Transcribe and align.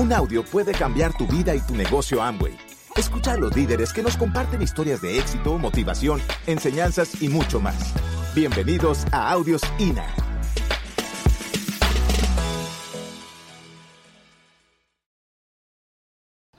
Un 0.00 0.14
audio 0.14 0.42
puede 0.42 0.72
cambiar 0.72 1.14
tu 1.14 1.26
vida 1.26 1.54
y 1.54 1.60
tu 1.60 1.74
negocio 1.74 2.22
Amway. 2.22 2.56
Escucha 2.96 3.32
a 3.32 3.36
los 3.36 3.54
líderes 3.54 3.92
que 3.92 4.02
nos 4.02 4.16
comparten 4.16 4.62
historias 4.62 5.02
de 5.02 5.18
éxito, 5.18 5.58
motivación, 5.58 6.22
enseñanzas 6.46 7.20
y 7.20 7.28
mucho 7.28 7.60
más. 7.60 7.92
Bienvenidos 8.34 9.04
a 9.12 9.30
Audios 9.30 9.60
INA. 9.78 10.06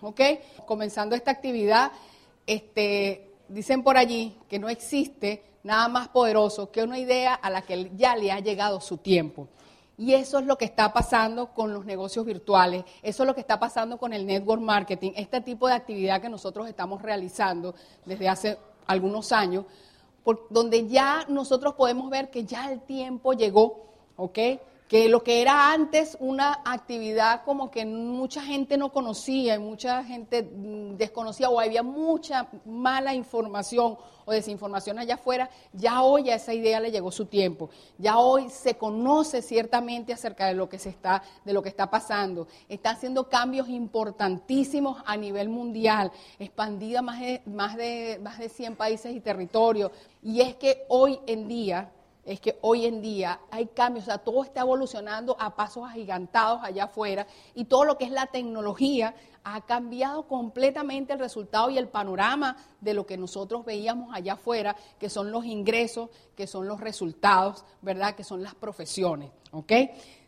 ¿Ok? 0.02 0.22
Comenzando 0.68 1.16
esta 1.16 1.32
actividad, 1.32 1.92
este, 2.46 3.32
dicen 3.50 3.82
por 3.82 3.98
allí 3.98 4.38
que 4.50 4.60
no 4.60 4.70
existe 4.70 5.44
nada 5.64 5.88
más 5.88 6.10
poderoso 6.10 6.70
que 6.70 6.84
una 6.84 7.00
idea 7.00 7.34
a 7.34 7.50
la 7.50 7.64
que 7.64 7.90
ya 7.96 8.16
le 8.16 8.32
ha 8.32 8.40
llegado 8.40 8.80
su 8.82 8.98
tiempo. 8.98 9.50
Y 9.98 10.14
eso 10.14 10.40
es 10.40 10.46
lo 10.46 10.58
que 10.58 10.66
está 10.66 10.94
pasando 10.94 11.54
con 11.54 11.74
los 11.74 11.86
negocios 11.86 12.26
virtuales, 12.26 12.84
eso 13.04 13.24
es 13.24 13.28
lo 13.28 13.36
que 13.36 13.42
está 13.42 13.60
pasando 13.60 13.98
con 13.98 14.14
el 14.14 14.26
network 14.26 14.62
marketing, 14.62 15.12
este 15.16 15.42
tipo 15.42 15.68
de 15.68 15.74
actividad 15.74 16.22
que 16.22 16.30
nosotros 16.30 16.68
estamos 16.68 17.02
realizando 17.02 17.76
desde 18.06 18.28
hace 18.28 18.58
algunos 18.88 19.32
años, 19.32 19.66
por, 20.24 20.48
donde 20.50 20.88
ya 20.88 21.26
nosotros 21.28 21.76
podemos 21.76 22.10
ver 22.10 22.30
que 22.30 22.46
ya 22.46 22.72
el 22.72 22.82
tiempo 22.82 23.34
llegó, 23.34 23.86
¿ok? 24.16 24.40
Que 24.92 25.08
lo 25.08 25.24
que 25.24 25.42
era 25.42 25.72
antes 25.72 26.18
una 26.20 26.60
actividad 26.66 27.46
como 27.46 27.72
que 27.72 27.86
mucha 27.86 28.42
gente 28.42 28.76
no 28.76 28.92
conocía 28.92 29.56
y 29.56 29.60
mucha 29.60 30.04
gente 30.04 30.44
mm, 30.44 30.98
desconocía 30.98 31.50
o 31.50 31.62
había 31.62 31.82
mucha 31.82 32.50
mala 32.66 33.14
información 33.16 33.96
o 34.26 34.32
desinformación 34.34 35.00
allá 35.00 35.16
afuera, 35.16 35.50
ya 35.72 36.04
hoy 36.04 36.30
a 36.30 36.36
esa 36.36 36.54
idea 36.54 36.82
le 36.82 36.92
llegó 36.92 37.10
su 37.10 37.28
tiempo. 37.28 37.70
Ya 37.98 38.18
hoy 38.18 38.50
se 38.50 38.76
conoce 38.76 39.42
ciertamente 39.42 40.12
acerca 40.12 40.48
de 40.48 40.56
lo 40.56 40.68
que 40.68 40.78
se 40.78 40.90
está 40.90 41.24
de 41.46 41.54
lo 41.54 41.64
que 41.64 41.70
está 41.70 41.90
pasando. 41.90 42.50
Está 42.68 42.90
haciendo 42.90 43.30
cambios 43.30 43.70
importantísimos 43.70 45.02
a 45.06 45.16
nivel 45.16 45.48
mundial, 45.48 46.12
expandida 46.38 47.02
más 47.02 47.22
de 47.22 47.42
más 47.46 47.78
de 47.78 48.20
más 48.22 48.40
de 48.40 48.50
100 48.50 48.76
países 48.76 49.16
y 49.16 49.22
territorios 49.22 49.90
y 50.22 50.42
es 50.42 50.56
que 50.56 50.84
hoy 50.90 51.18
en 51.28 51.48
día 51.48 51.94
es 52.24 52.40
que 52.40 52.60
hoy 52.62 52.86
en 52.86 53.02
día 53.02 53.40
hay 53.50 53.68
cambios, 53.68 54.06
o 54.06 54.08
sea, 54.08 54.18
todo 54.20 54.44
está 54.44 54.62
evolucionando 54.62 55.36
a 55.40 55.56
pasos 55.56 55.88
agigantados 55.88 56.62
allá 56.64 56.86
afuera 56.86 57.26
y 57.56 57.66
todo 57.66 57.84
lo 57.84 57.98
que 57.98 58.06
es 58.06 58.12
la 58.12 58.28
tecnología 58.28 59.16
ha 59.44 59.62
cambiado 59.62 60.28
completamente 60.28 61.14
el 61.14 61.20
resultado 61.20 61.70
y 61.70 61.78
el 61.78 61.88
panorama 61.88 62.58
de 62.80 62.94
lo 62.94 63.06
que 63.06 63.18
nosotros 63.18 63.66
veíamos 63.66 64.14
allá 64.14 64.34
afuera, 64.34 64.76
que 65.00 65.10
son 65.10 65.32
los 65.32 65.46
ingresos, 65.46 66.10
que 66.36 66.46
son 66.46 66.68
los 66.68 66.80
resultados, 66.80 67.66
¿verdad? 67.82 68.14
Que 68.16 68.24
son 68.24 68.44
las 68.44 68.54
profesiones, 68.54 69.32
¿ok? 69.52 69.72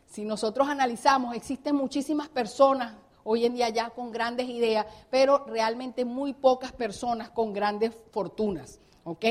Si 0.06 0.24
nosotros 0.24 0.68
analizamos, 0.68 1.36
existen 1.36 1.76
muchísimas 1.76 2.28
personas 2.28 2.94
hoy 3.24 3.46
en 3.46 3.54
día 3.54 3.68
ya 3.70 3.90
con 3.90 4.12
grandes 4.12 4.48
ideas, 4.48 4.86
pero 5.10 5.44
realmente 5.46 6.04
muy 6.04 6.34
pocas 6.34 6.72
personas 6.72 7.30
con 7.30 7.52
grandes 7.52 7.92
fortunas, 8.10 8.80
¿ok? 9.04 9.24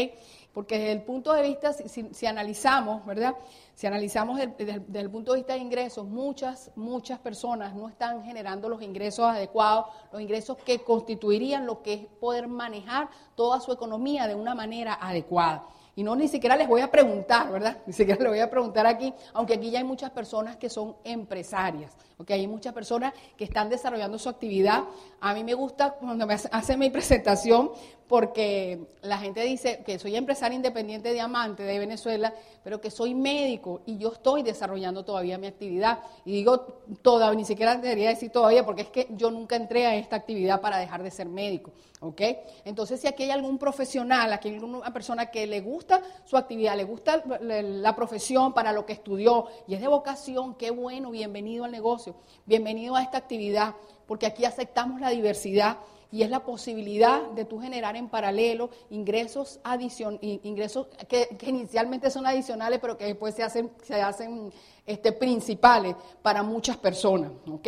Porque 0.54 0.78
desde 0.78 0.92
el 0.92 1.02
punto 1.02 1.34
de 1.34 1.42
vista, 1.42 1.74
si, 1.74 2.26
analizamos, 2.28 3.04
¿verdad? 3.08 3.36
Si 3.74 3.88
analizamos 3.88 4.40
desde, 4.56 5.00
el 5.00 5.10
punto 5.10 5.32
de 5.32 5.40
vista 5.40 5.54
de 5.54 5.60
ingresos, 5.60 6.06
muchas, 6.06 6.72
muchas 6.76 7.18
personas 7.18 7.74
no 7.74 7.90
están 7.90 8.24
generando 8.24 8.70
los 8.70 8.84
ingresos 8.84 9.26
adecuados, 9.26 9.88
los 10.12 10.22
ingresos 10.22 10.58
que 10.58 10.84
constituirían 10.84 11.66
lo 11.66 11.82
que 11.82 11.94
es 11.94 12.06
poder 12.20 12.48
manejar 12.48 13.10
toda 13.36 13.60
su 13.60 13.72
economía 13.72 14.28
de 14.28 14.36
una 14.36 14.54
manera 14.54 15.00
adecuada. 15.02 15.66
Y 15.96 16.04
no 16.04 16.16
ni 16.16 16.28
siquiera 16.28 16.56
les 16.56 16.68
voy 16.68 16.82
a 16.82 16.90
preguntar, 16.90 17.52
¿verdad? 17.52 17.78
Ni 17.86 17.94
siquiera 17.94 18.22
les 18.22 18.30
voy 18.32 18.40
a 18.40 18.50
preguntar 18.50 18.86
aquí, 18.86 19.14
aunque 19.34 19.56
aquí 19.56 19.70
ya 19.70 19.80
hay 19.80 19.86
muchas 19.86 20.10
personas 20.12 20.58
que 20.58 20.70
son 20.70 20.96
empresarias, 21.04 21.96
¿ok? 22.24 22.32
Hay 22.32 22.48
muchas 22.48 22.74
personas 22.74 23.14
que 23.38 23.44
están 23.44 23.70
desarrollando 23.70 24.18
su 24.18 24.30
actividad. 24.30 24.84
A 25.22 25.34
mí 25.34 25.44
me 25.44 25.54
gusta 25.54 25.92
cuando 25.92 26.26
me 26.26 26.34
hacen 26.34 26.80
mi 26.80 26.90
presentación 26.90 27.72
porque 28.08 28.80
la 29.02 29.18
gente 29.18 29.42
dice 29.42 29.84
que 29.86 29.98
soy 29.98 30.16
empresaria 30.16 30.56
independiente 30.56 31.14
diamante 31.14 31.64
de 31.64 31.80
Venezuela, 31.80 32.34
pero 32.64 32.80
que 32.80 32.92
soy 32.92 33.16
médico 33.16 33.82
y 33.86 33.98
yo 33.98 34.12
estoy 34.14 34.44
desarrollando 34.44 35.04
todavía 35.04 35.38
mi 35.38 35.48
actividad. 35.48 36.00
Y 36.26 36.32
digo 36.32 36.82
todavía, 37.02 37.38
ni 37.38 37.46
siquiera 37.46 37.76
debería 37.76 38.10
decir 38.10 38.32
todavía, 38.32 38.66
porque 38.66 38.84
es 38.84 38.90
que 38.90 39.08
yo 39.12 39.32
nunca 39.32 39.56
entré 39.56 39.86
a 39.86 39.96
esta 39.96 40.16
actividad 40.16 40.62
para 40.62 40.78
dejar 40.78 41.04
de 41.04 41.12
ser 41.12 41.28
médico. 41.28 41.72
¿ok? 42.04 42.22
Entonces, 42.66 43.00
si 43.00 43.08
aquí 43.08 43.24
hay 43.24 43.32
algún 43.32 43.58
profesional, 43.58 44.34
aquí 44.34 44.50
hay 44.50 44.56
alguna 44.56 44.92
persona 44.92 45.28
que 45.28 45.48
le 45.48 45.62
gusta 45.62 46.02
su 46.26 46.36
actividad, 46.36 46.76
le 46.76 46.84
gusta 46.84 47.24
la 47.42 47.96
profesión 47.96 48.54
para 48.54 48.74
lo 48.74 48.86
que 48.86 48.94
estudió 48.94 49.48
y 49.68 49.76
es 49.76 49.82
de 49.82 49.88
vocación, 49.88 50.56
qué 50.56 50.70
bueno, 50.70 51.12
bienvenido 51.12 51.64
al 51.64 51.72
negocio, 51.72 52.13
bienvenido 52.46 52.96
a 52.96 53.04
esta 53.04 53.18
actividad, 53.18 53.76
porque 54.08 54.26
aquí 54.26 54.46
aceptamos 54.46 55.00
la 55.00 55.10
diversidad 55.10 55.78
y 56.14 56.22
es 56.22 56.30
la 56.30 56.42
posibilidad 56.42 57.24
de 57.32 57.44
tú 57.44 57.60
generar 57.60 57.96
en 57.96 58.08
paralelo 58.08 58.70
ingresos 58.92 59.60
adicion, 59.64 60.20
ingresos 60.22 60.88
que, 61.08 61.36
inicialmente 61.48 62.12
son 62.12 62.28
adicionales, 62.28 62.80
pero 62.80 62.96
que 62.98 63.06
después 63.06 63.34
se 63.34 63.42
hacen, 63.42 63.72
se 63.82 64.00
hacen 64.00 64.54
este, 64.86 65.12
principales 65.12 65.96
para 66.22 66.44
muchas 66.44 66.78
personas, 66.78 67.32
¿ok? 67.52 67.68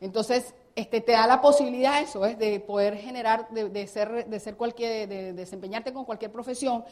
Entonces, 0.00 0.52
este, 0.74 1.00
te 1.00 1.12
da 1.12 1.28
la 1.28 1.40
posibilidad 1.40 2.02
eso, 2.02 2.26
es 2.26 2.36
de 2.38 2.58
poder 2.60 2.96
generar, 2.96 3.48
de, 3.50 3.86
ser, 3.86 4.26
de 4.26 4.40
ser 4.40 4.56
cualquier, 4.56 5.08
de, 5.08 5.32
desempeñarte 5.32 5.92
con 5.92 6.04
cualquier 6.04 6.32
profesión, 6.32 6.84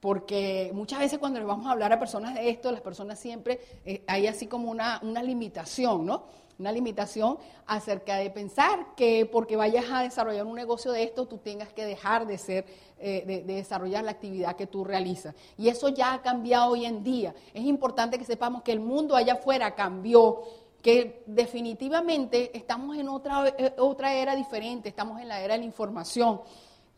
porque 0.00 0.70
muchas 0.74 0.98
veces 0.98 1.18
cuando 1.18 1.38
le 1.38 1.46
vamos 1.46 1.66
a 1.66 1.72
hablar 1.72 1.92
a 1.92 1.98
personas 1.98 2.34
de 2.34 2.48
esto, 2.48 2.70
las 2.70 2.80
personas 2.80 3.18
siempre 3.18 3.60
eh, 3.84 4.02
hay 4.06 4.26
así 4.26 4.46
como 4.46 4.70
una, 4.70 5.00
una 5.02 5.22
limitación, 5.22 6.06
¿no? 6.06 6.24
una 6.58 6.72
limitación 6.72 7.38
acerca 7.66 8.16
de 8.16 8.30
pensar 8.30 8.94
que 8.96 9.26
porque 9.26 9.56
vayas 9.56 9.86
a 9.90 10.02
desarrollar 10.02 10.46
un 10.46 10.54
negocio 10.54 10.92
de 10.92 11.02
esto, 11.02 11.26
tú 11.26 11.38
tengas 11.38 11.72
que 11.72 11.84
dejar 11.84 12.26
de 12.26 12.38
ser, 12.38 12.64
eh, 12.98 13.24
de, 13.26 13.42
desarrollar 13.42 14.04
la 14.04 14.12
actividad 14.12 14.56
que 14.56 14.66
tú 14.66 14.84
realizas. 14.84 15.34
Y 15.58 15.68
eso 15.68 15.88
ya 15.88 16.14
ha 16.14 16.22
cambiado 16.22 16.72
hoy 16.72 16.84
en 16.84 17.02
día. 17.02 17.34
Es 17.52 17.64
importante 17.64 18.18
que 18.18 18.24
sepamos 18.24 18.62
que 18.62 18.72
el 18.72 18.80
mundo 18.80 19.16
allá 19.16 19.34
afuera 19.34 19.74
cambió, 19.74 20.42
que 20.82 21.22
definitivamente 21.26 22.56
estamos 22.56 22.96
en 22.96 23.08
otra, 23.08 23.48
eh, 23.58 23.74
otra 23.78 24.14
era 24.14 24.34
diferente, 24.34 24.88
estamos 24.88 25.20
en 25.20 25.28
la 25.28 25.40
era 25.40 25.54
de 25.54 25.60
la 25.60 25.66
información. 25.66 26.40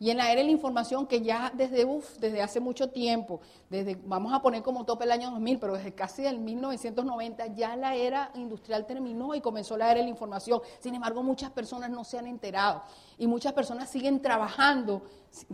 Y 0.01 0.11
en 0.11 0.17
la 0.17 0.31
era 0.31 0.39
de 0.39 0.45
la 0.45 0.51
información 0.51 1.05
que 1.05 1.21
ya 1.21 1.51
desde, 1.53 1.85
desde 2.19 2.41
hace 2.41 2.61
mucho 2.61 2.89
tiempo, 2.89 3.41
desde, 3.69 3.95
vamos 4.05 4.31
a 4.33 4.41
poner 4.41 4.63
como 4.63 4.85
tope 4.85 5.03
el 5.03 5.11
año 5.11 5.29
2000, 5.31 5.59
pero 5.59 5.73
desde 5.73 5.93
casi 5.93 6.25
el 6.25 6.39
1990 6.39 7.47
ya 7.47 7.75
la 7.75 7.95
era 7.95 8.31
industrial 8.35 8.85
terminó 8.85 9.35
y 9.35 9.41
comenzó 9.41 9.75
la 9.75 9.91
era 9.91 9.99
de 9.99 10.03
la 10.03 10.09
información. 10.09 10.61
Sin 10.79 10.95
embargo, 10.95 11.21
muchas 11.21 11.51
personas 11.51 11.89
no 11.89 12.05
se 12.05 12.17
han 12.17 12.27
enterado 12.27 12.83
y 13.17 13.27
muchas 13.27 13.51
personas 13.51 13.89
siguen 13.89 14.21
trabajando, 14.21 15.01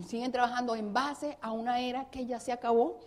siguen 0.06 0.30
trabajando 0.30 0.76
en 0.76 0.94
base 0.94 1.38
a 1.40 1.50
una 1.50 1.80
era 1.80 2.08
que 2.10 2.24
ya 2.24 2.38
se 2.38 2.52
acabó. 2.52 3.00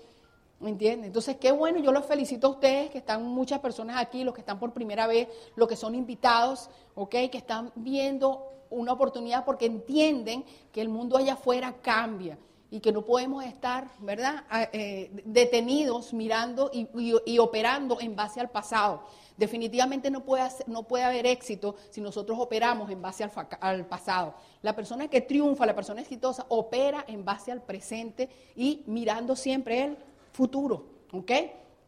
¿Me 0.60 0.72
entiendes? 0.72 1.08
Entonces, 1.08 1.38
qué 1.38 1.54
bueno, 1.54 1.80
yo 1.80 1.94
los 1.94 2.06
felicito 2.06 2.48
a 2.48 2.50
ustedes, 2.50 2.90
que 2.90 2.98
están 2.98 3.24
muchas 3.24 3.62
personas 3.62 3.96
aquí, 3.96 4.26
los 4.26 4.34
que 4.34 4.42
están 4.42 4.60
por 4.60 4.74
primera 4.74 5.08
vez, 5.08 5.30
los 5.56 5.70
que 5.70 5.78
son 5.78 5.96
invitados, 5.96 6.70
¿ok? 6.96 7.12
Que 7.32 7.38
están 7.38 7.72
viendo 7.76 8.49
una 8.70 8.94
oportunidad 8.94 9.46
porque 9.46 9.66
entienden 9.66 10.44
que 10.72 10.82
el 10.82 10.90
mundo 10.90 11.18
allá 11.18 11.34
afuera 11.34 11.76
cambia 11.82 12.38
y 12.72 12.80
que 12.80 12.92
no 12.92 13.04
podemos 13.04 13.44
estar, 13.44 13.90
¿verdad?, 14.00 14.44
eh, 14.74 15.10
detenidos 15.26 16.14
mirando 16.14 16.70
y, 16.72 17.40
operando 17.40 18.00
en 18.00 18.16
base 18.16 18.40
al 18.40 18.50
pasado. 18.50 19.04
Definitivamente 19.38 20.12
no 20.12 20.24
puede, 20.24 20.48
no 20.68 20.84
puede 20.84 21.04
haber 21.04 21.26
éxito 21.26 21.76
si 21.90 22.02
nosotros 22.02 22.38
operamos 22.40 22.92
en 22.92 23.02
base 23.02 23.24
al, 23.24 23.32
al, 23.60 23.86
pasado. 23.86 24.36
La 24.62 24.76
persona 24.76 25.08
que 25.08 25.22
triunfa, 25.22 25.66
la 25.66 25.76
persona 25.76 26.02
exitosa, 26.02 26.46
opera 26.50 27.06
en 27.08 27.26
base 27.26 27.52
al 27.52 27.62
presente 27.62 28.30
y 28.56 28.84
mirando 28.86 29.36
siempre 29.36 29.84
el 29.84 29.98
futuro, 30.32 30.86
¿ok? 31.12 31.32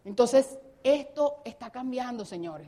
Entonces, 0.05 0.57
esto 0.83 1.41
está 1.45 1.69
cambiando, 1.69 2.25
señores. 2.25 2.67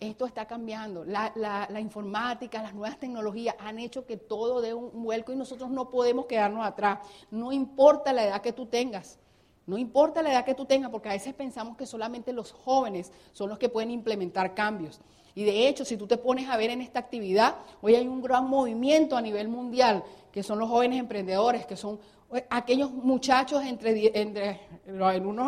Esto 0.00 0.24
está 0.24 0.46
cambiando. 0.46 1.04
La, 1.04 1.68
informática, 1.78 2.62
las 2.62 2.74
nuevas 2.74 2.98
tecnologías 2.98 3.54
han 3.58 3.78
hecho 3.78 4.06
que 4.06 4.16
todo 4.16 4.62
dé 4.62 4.72
un 4.72 5.02
vuelco 5.02 5.30
y 5.30 5.36
nosotros 5.36 5.68
no 5.68 5.90
podemos 5.90 6.24
quedarnos 6.24 6.66
atrás. 6.66 7.00
No 7.30 7.52
importa 7.52 8.14
la 8.14 8.24
edad 8.24 8.40
que 8.40 8.54
tú 8.54 8.64
tengas. 8.64 9.18
No 9.66 9.76
importa 9.76 10.22
la 10.22 10.32
edad 10.32 10.46
que 10.46 10.54
tú 10.54 10.64
tengas, 10.64 10.90
porque 10.90 11.10
a 11.10 11.12
veces 11.12 11.34
pensamos 11.34 11.76
que 11.76 11.84
solamente 11.84 12.32
los 12.32 12.50
jóvenes 12.50 13.12
son 13.32 13.50
los 13.50 13.58
que 13.58 13.68
pueden 13.68 13.90
implementar 13.90 14.54
cambios. 14.54 15.00
Y 15.34 15.44
de 15.44 15.68
hecho, 15.68 15.84
si 15.84 15.98
tú 15.98 16.06
te 16.06 16.16
pones 16.16 16.48
a 16.48 16.56
ver 16.56 16.70
en 16.70 16.80
esta 16.80 16.98
actividad, 16.98 17.56
hoy 17.82 17.94
hay 17.94 18.08
un 18.08 18.22
gran 18.22 18.48
movimiento 18.48 19.18
a 19.18 19.22
nivel 19.22 19.48
mundial, 19.48 20.02
que 20.32 20.42
son 20.42 20.58
los 20.58 20.68
jóvenes 20.70 20.98
emprendedores, 20.98 21.66
que 21.66 21.76
son 21.76 22.00
aquellos 22.48 22.92
muchachos 22.92 23.62
entre, 23.64 24.18
entre 24.20 24.60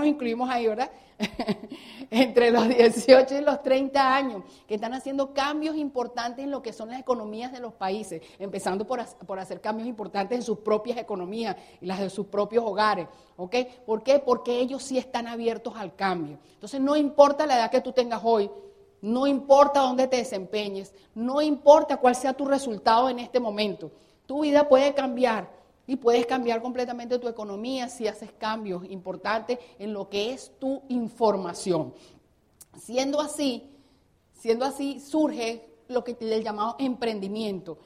incluimos 0.05 0.51
ahí, 0.51 0.67
¿verdad? 0.67 0.91
entre 2.11 2.51
los 2.51 2.69
18 2.69 3.37
y 3.37 3.41
los 3.43 3.63
30 3.63 4.15
años, 4.15 4.43
que 4.67 4.75
están 4.75 4.93
haciendo 4.95 5.33
cambios 5.33 5.77
importantes 5.77 6.45
en 6.45 6.51
lo 6.51 6.63
que 6.63 6.73
son 6.73 6.89
las 6.91 7.01
economías 7.01 7.53
de 7.53 7.61
los 7.61 7.73
países, 7.75 8.23
empezando 8.39 8.87
por, 8.87 9.05
por 9.27 9.39
hacer 9.39 9.61
cambios 9.61 9.89
importantes 9.89 10.39
en 10.39 10.43
sus 10.43 10.59
propias 10.59 10.99
economías 10.99 11.57
y 11.81 11.87
las 11.87 12.01
de 12.01 12.11
sus 12.11 12.27
propios 12.27 12.65
hogares. 12.65 13.07
¿ok? 13.37 13.57
¿Por 13.87 14.03
qué? 14.03 14.19
Porque 14.19 14.59
ellos 14.59 14.83
sí 14.83 14.99
están 14.99 15.27
abiertos 15.27 15.75
al 15.77 15.95
cambio. 15.95 16.39
Entonces, 16.55 16.81
no 16.81 16.97
importa 16.97 17.47
la 17.47 17.57
edad 17.57 17.71
que 17.71 17.81
tú 17.81 17.93
tengas 17.93 18.21
hoy, 18.25 18.51
No 19.01 19.27
importa 19.27 19.81
dónde 19.81 20.07
te 20.07 20.19
desempeñes, 20.19 20.95
no 21.13 21.43
importa 21.43 21.97
cuál 21.97 22.15
sea 22.15 22.35
tu 22.35 22.45
resultado 22.45 23.09
en 23.09 23.19
este 23.19 23.41
momento. 23.41 23.91
Tu 24.27 24.43
vida 24.43 24.69
puede 24.69 24.95
cambiar 24.95 25.51
y 25.87 25.97
puedes 25.97 26.27
cambiar 26.27 26.63
completamente 26.63 27.19
tu 27.19 27.29
economía 27.29 27.89
si 27.89 28.07
haces 28.07 28.33
cambios 28.33 28.85
importantes 28.91 29.59
en 29.79 29.93
lo 29.93 30.09
que 30.09 30.33
es 30.33 30.53
tu 30.59 30.83
información. 30.89 31.95
Siendo 32.79 33.21
así, 33.21 33.71
siendo 34.33 34.65
así, 34.65 35.01
surge 35.01 35.69
lo 35.89 36.05
que 36.05 36.17
le 36.21 36.43
llamado 36.43 36.77
emprendimiento. 36.79 37.79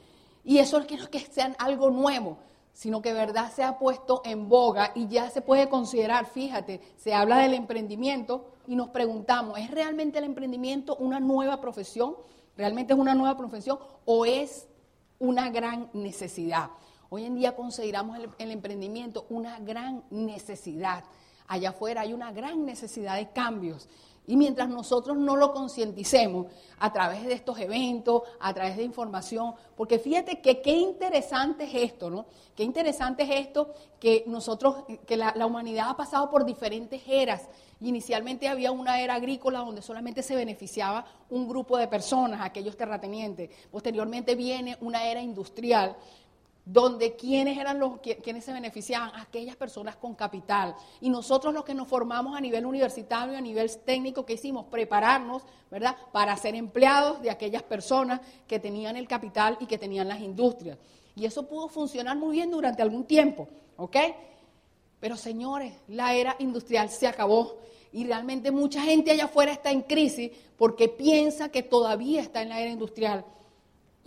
Y 0.43 0.59
eso 0.59 0.79
no 0.79 0.85
es 0.85 1.09
que 1.09 1.19
sea 1.19 1.55
algo 1.59 1.89
nuevo, 1.89 2.37
sino 2.71 3.01
que 3.01 3.11
verdad 3.11 3.51
se 3.51 3.63
ha 3.63 3.79
puesto 3.79 4.21
en 4.23 4.47
boga 4.47 4.91
y 4.93 5.07
ya 5.07 5.29
se 5.29 5.41
puede 5.41 5.67
considerar, 5.67 6.27
fíjate, 6.27 6.79
se 6.95 7.13
habla 7.13 7.39
del 7.39 7.55
emprendimiento 7.55 8.51
y 8.67 8.75
nos 8.75 8.89
preguntamos, 8.89 9.57
¿es 9.57 9.71
realmente 9.71 10.19
el 10.19 10.25
emprendimiento 10.25 10.95
una 10.97 11.19
nueva 11.19 11.59
profesión? 11.59 12.15
¿Realmente 12.55 12.93
es 12.93 12.99
una 12.99 13.15
nueva 13.15 13.35
profesión 13.35 13.79
o 14.05 14.25
es 14.25 14.67
una 15.19 15.49
gran 15.49 15.89
necesidad? 15.93 16.69
Hoy 17.09 17.23
en 17.23 17.35
día 17.35 17.55
consideramos 17.55 18.19
el, 18.37 18.51
emprendimiento 18.51 19.25
una 19.29 19.59
gran 19.59 20.03
necesidad. 20.09 21.05
Allá 21.47 21.69
afuera 21.69 22.01
hay 22.01 22.13
una 22.13 22.33
gran 22.33 22.65
necesidad 22.65 23.15
de 23.15 23.29
cambios. 23.29 23.87
Y 24.29 24.35
mientras 24.35 24.67
nosotros 24.67 25.15
no 25.15 25.37
lo 25.37 25.53
concienticemos 25.53 26.47
a 26.79 26.91
través 26.91 27.23
de 27.23 27.31
estos 27.31 27.57
eventos, 27.59 28.23
a 28.41 28.53
través 28.53 28.75
de 28.75 28.83
información, 28.83 29.53
porque 29.77 29.99
fíjate 29.99 30.41
que 30.41 30.61
qué 30.61 30.73
interesante 30.73 31.63
es 31.63 31.91
esto, 31.91 32.09
¿no? 32.09 32.25
Qué 32.53 32.63
interesante 32.63 33.23
es 33.23 33.29
esto 33.47 33.73
que 34.01 34.25
nosotros, 34.27 34.83
que 35.05 35.15
la, 35.15 35.33
la 35.33 35.45
humanidad 35.45 35.91
ha 35.91 35.95
pasado 35.95 36.29
por 36.29 36.43
diferentes 36.43 37.01
eras. 37.07 37.47
Inicialmente 37.79 38.49
había 38.49 38.73
una 38.73 38.99
era 38.99 39.15
agrícola 39.15 39.59
donde 39.59 39.81
solamente 39.81 40.21
se 40.21 40.35
beneficiaba 40.35 41.05
un 41.29 41.47
grupo 41.47 41.77
de 41.77 41.87
personas, 41.87 42.41
aquellos 42.41 42.75
terratenientes. 42.75 43.49
Posteriormente 43.71 44.35
viene 44.35 44.77
una 44.81 45.05
era 45.05 45.21
industrial 45.21 45.95
donde 46.67 47.15
quiénes 47.15 47.57
eran 47.57 47.79
los 47.79 47.99
quienes 47.99 48.43
se 48.43 48.51
beneficiaban, 48.51 49.11
aquellas 49.15 49.55
personas 49.55 49.95
con 49.95 50.15
capital. 50.15 50.75
Y 50.99 51.09
nosotros 51.09 51.53
los 51.53 51.63
que 51.63 51.73
nos 51.73 51.87
formamos 51.87 52.37
a 52.37 52.41
nivel 52.41 52.65
universitario, 52.65 53.37
a 53.37 53.41
nivel 53.41 53.71
técnico, 53.85 54.25
que 54.25 54.33
hicimos? 54.33 54.65
Prepararnos, 54.65 55.43
¿verdad?, 55.71 55.95
para 56.11 56.35
ser 56.35 56.55
empleados 56.55 57.21
de 57.21 57.29
aquellas 57.29 57.63
personas 57.63 58.19
que 58.47 58.59
tenían 58.59 58.97
el 58.97 59.07
capital 59.07 59.57
y 59.61 59.65
que 59.65 59.77
tenían 59.77 60.09
las 60.09 60.19
industrias. 60.19 60.77
Y 61.15 61.25
eso 61.25 61.47
pudo 61.47 61.69
funcionar 61.69 62.17
muy 62.17 62.35
bien 62.35 62.51
durante 62.51 62.81
algún 62.81 63.05
tiempo, 63.05 63.47
¿ok? 63.77 63.95
Pero 64.99 65.15
señores, 65.15 65.73
la 65.87 66.15
era 66.15 66.35
industrial 66.39 66.89
se 66.89 67.07
acabó 67.07 67.59
y 67.93 68.05
realmente 68.05 68.51
mucha 68.51 68.81
gente 68.81 69.11
allá 69.11 69.25
afuera 69.25 69.53
está 69.53 69.71
en 69.71 69.83
crisis 69.83 70.31
porque 70.57 70.89
piensa 70.89 71.47
que 71.47 71.63
todavía 71.63 72.21
está 72.21 72.41
en 72.41 72.49
la 72.49 72.59
era 72.59 72.71
industrial 72.71 73.23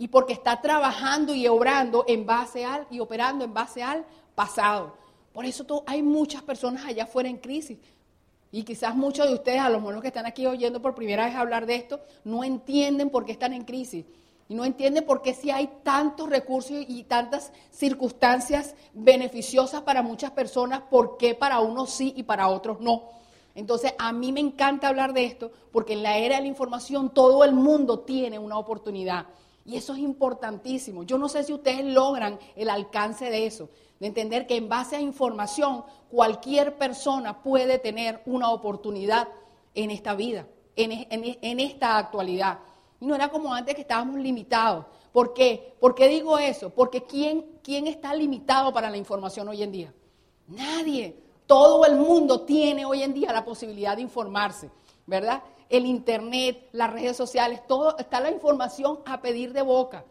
y 0.01 0.07
porque 0.07 0.33
está 0.33 0.59
trabajando 0.61 1.35
y 1.35 1.47
obrando 1.47 2.05
en 2.07 2.25
base 2.25 2.65
al 2.65 2.87
y 2.89 2.99
operando 2.99 3.45
en 3.45 3.53
base 3.53 3.83
al 3.83 4.03
pasado. 4.33 4.95
Por 5.31 5.45
eso 5.45 5.83
hay 5.85 6.01
muchas 6.01 6.41
personas 6.41 6.85
allá 6.85 7.03
afuera 7.03 7.29
en 7.29 7.37
crisis. 7.37 7.77
Y 8.51 8.63
quizás 8.63 8.95
muchos 8.95 9.27
de 9.27 9.35
ustedes, 9.35 9.61
a 9.61 9.69
los 9.69 10.01
que 10.01 10.07
están 10.07 10.25
aquí 10.25 10.47
oyendo 10.47 10.81
por 10.81 10.95
primera 10.95 11.25
vez 11.25 11.35
hablar 11.35 11.67
de 11.67 11.75
esto, 11.75 11.99
no 12.23 12.43
entienden 12.43 13.11
por 13.11 13.25
qué 13.25 13.33
están 13.33 13.53
en 13.53 13.63
crisis. 13.63 14.03
Y 14.49 14.55
no 14.55 14.65
entienden 14.65 15.05
por 15.05 15.21
qué 15.21 15.35
si 15.35 15.51
hay 15.51 15.69
tantos 15.83 16.27
recursos 16.31 16.83
y 16.87 17.03
tantas 17.03 17.51
circunstancias 17.69 18.73
beneficiosas 18.95 19.83
para 19.83 20.01
muchas 20.01 20.31
personas, 20.31 20.81
por 20.89 21.17
qué 21.17 21.35
para 21.35 21.59
unos 21.59 21.91
sí 21.91 22.11
y 22.17 22.23
para 22.23 22.47
otros 22.47 22.81
no. 22.81 23.03
Entonces, 23.53 23.93
a 23.99 24.11
mí 24.13 24.31
me 24.31 24.39
encanta 24.39 24.87
hablar 24.87 25.13
de 25.13 25.25
esto 25.25 25.51
porque 25.71 25.93
en 25.93 26.01
la 26.01 26.17
era 26.17 26.37
de 26.37 26.41
la 26.41 26.47
información 26.47 27.11
todo 27.11 27.43
el 27.43 27.53
mundo 27.53 27.99
tiene 27.99 28.39
una 28.39 28.57
oportunidad. 28.57 29.27
Y 29.65 29.77
eso 29.77 29.93
es 29.93 29.99
importantísimo. 29.99 31.03
Yo 31.03 31.17
no 31.17 31.29
sé 31.29 31.43
si 31.43 31.53
ustedes 31.53 31.85
logran 31.85 32.39
el 32.55 32.69
alcance 32.69 33.29
de 33.29 33.45
eso, 33.45 33.69
de 33.99 34.07
entender 34.07 34.47
que 34.47 34.55
en 34.55 34.67
base 34.67 34.95
a 34.95 35.01
información 35.01 35.83
cualquier 36.09 36.77
persona 36.77 37.41
puede 37.43 37.77
tener 37.77 38.21
una 38.25 38.49
oportunidad 38.49 39.27
en 39.75 39.91
esta 39.91 40.15
vida, 40.15 40.47
en, 40.75 41.59
esta 41.59 41.97
actualidad. 41.97 42.59
Y 42.99 43.05
no 43.05 43.15
era 43.15 43.29
como 43.29 43.53
antes 43.53 43.75
que 43.75 43.81
estábamos 43.81 44.19
limitados. 44.19 44.85
¿Por 45.11 45.33
qué? 45.33 45.75
¿Por 45.79 45.93
qué 45.93 46.07
digo 46.07 46.39
eso? 46.39 46.69
Porque 46.71 47.03
¿quién, 47.03 47.59
¿quién 47.63 47.87
está 47.87 48.15
limitado 48.15 48.73
para 48.73 48.89
la 48.89 48.97
información 48.97 49.47
hoy 49.47 49.61
en 49.61 49.71
día? 49.71 49.93
Nadie. 50.47 51.15
Todo 51.45 51.85
el 51.85 51.97
mundo 51.97 52.41
tiene 52.41 52.85
hoy 52.85 53.03
en 53.03 53.13
día 53.13 53.33
la 53.33 53.43
posibilidad 53.43 53.95
de 53.95 54.03
informarse, 54.03 54.71
¿verdad? 55.05 55.43
El 55.71 55.85
internet, 55.85 56.67
las 56.73 56.91
redes 56.91 57.17
sociales, 57.17 57.61
todo 57.67 57.97
está 57.97 58.19
la 58.19 58.29
información 58.29 58.99
a 59.05 59.21
pedir 59.21 59.53
de 59.53 59.61
boca. 59.61 60.05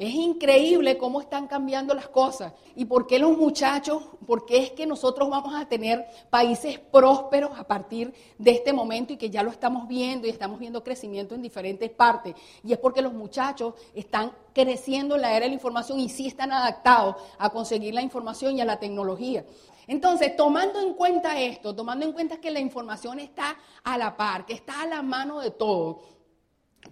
Es 0.00 0.14
increíble 0.14 0.96
cómo 0.96 1.20
están 1.20 1.46
cambiando 1.46 1.92
las 1.92 2.08
cosas 2.08 2.54
y 2.74 2.86
por 2.86 3.06
qué 3.06 3.18
los 3.18 3.36
muchachos, 3.36 4.02
por 4.26 4.46
qué 4.46 4.56
es 4.56 4.70
que 4.70 4.86
nosotros 4.86 5.28
vamos 5.28 5.54
a 5.54 5.68
tener 5.68 6.06
países 6.30 6.78
prósperos 6.78 7.50
a 7.58 7.64
partir 7.64 8.14
de 8.38 8.52
este 8.52 8.72
momento 8.72 9.12
y 9.12 9.18
que 9.18 9.28
ya 9.28 9.42
lo 9.42 9.50
estamos 9.50 9.86
viendo 9.86 10.26
y 10.26 10.30
estamos 10.30 10.58
viendo 10.58 10.82
crecimiento 10.82 11.34
en 11.34 11.42
diferentes 11.42 11.90
partes. 11.90 12.34
Y 12.64 12.72
es 12.72 12.78
porque 12.78 13.02
los 13.02 13.12
muchachos 13.12 13.74
están 13.94 14.32
creciendo 14.54 15.16
en 15.16 15.20
la 15.20 15.36
era 15.36 15.44
de 15.44 15.48
la 15.48 15.54
información 15.54 16.00
y 16.00 16.08
sí 16.08 16.26
están 16.26 16.50
adaptados 16.50 17.16
a 17.36 17.50
conseguir 17.50 17.92
la 17.92 18.00
información 18.00 18.56
y 18.56 18.62
a 18.62 18.64
la 18.64 18.78
tecnología. 18.78 19.44
Entonces, 19.90 20.36
tomando 20.36 20.80
en 20.80 20.94
cuenta 20.94 21.40
esto, 21.40 21.74
tomando 21.74 22.06
en 22.06 22.12
cuenta 22.12 22.36
que 22.36 22.52
la 22.52 22.60
información 22.60 23.18
está 23.18 23.56
a 23.82 23.98
la 23.98 24.16
par, 24.16 24.46
que 24.46 24.52
está 24.52 24.82
a 24.82 24.86
la 24.86 25.02
mano 25.02 25.40
de 25.40 25.50
todo, 25.50 26.02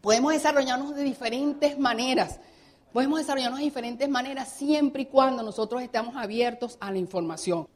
podemos 0.01 0.33
desarrollarnos 0.33 0.97
de 0.97 1.05
diferentes 1.05 1.79
maneras. 1.79 2.41
Podemos 2.93 3.21
desarrollarnos 3.21 3.61
de 3.61 3.67
diferentes 3.67 4.09
maneras 4.09 4.49
siempre 4.49 5.03
y 5.03 5.07
cuando 5.07 5.45
nosotros 5.45 5.81
estemos 5.81 6.17
abiertos 6.17 6.77
a 6.81 6.91
la 6.91 6.99
información. 6.99 7.69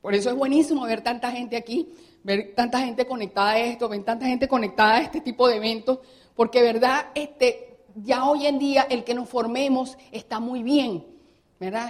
Por 0.00 0.14
eso 0.14 0.30
es 0.30 0.36
buenísimo 0.36 0.86
ver 0.86 1.02
tanta 1.02 1.30
gente 1.30 1.58
aquí, 1.58 1.92
ver 2.22 2.54
tanta 2.56 2.80
gente 2.80 3.06
conectada 3.06 3.50
a 3.50 3.58
esto, 3.58 3.86
ver 3.86 4.02
tanta 4.02 4.24
gente 4.24 4.48
conectada 4.48 4.94
a 4.94 5.02
este 5.02 5.20
tipo 5.20 5.46
de 5.46 5.56
eventos, 5.56 5.98
porque 6.34 6.62
verdad, 6.62 7.08
este, 7.14 7.82
ya 7.96 8.24
hoy 8.24 8.46
en 8.46 8.58
día 8.58 8.86
el 8.88 9.04
que 9.04 9.12
nos 9.12 9.28
formemos 9.28 9.98
está 10.10 10.40
muy 10.40 10.62
bien. 10.62 11.19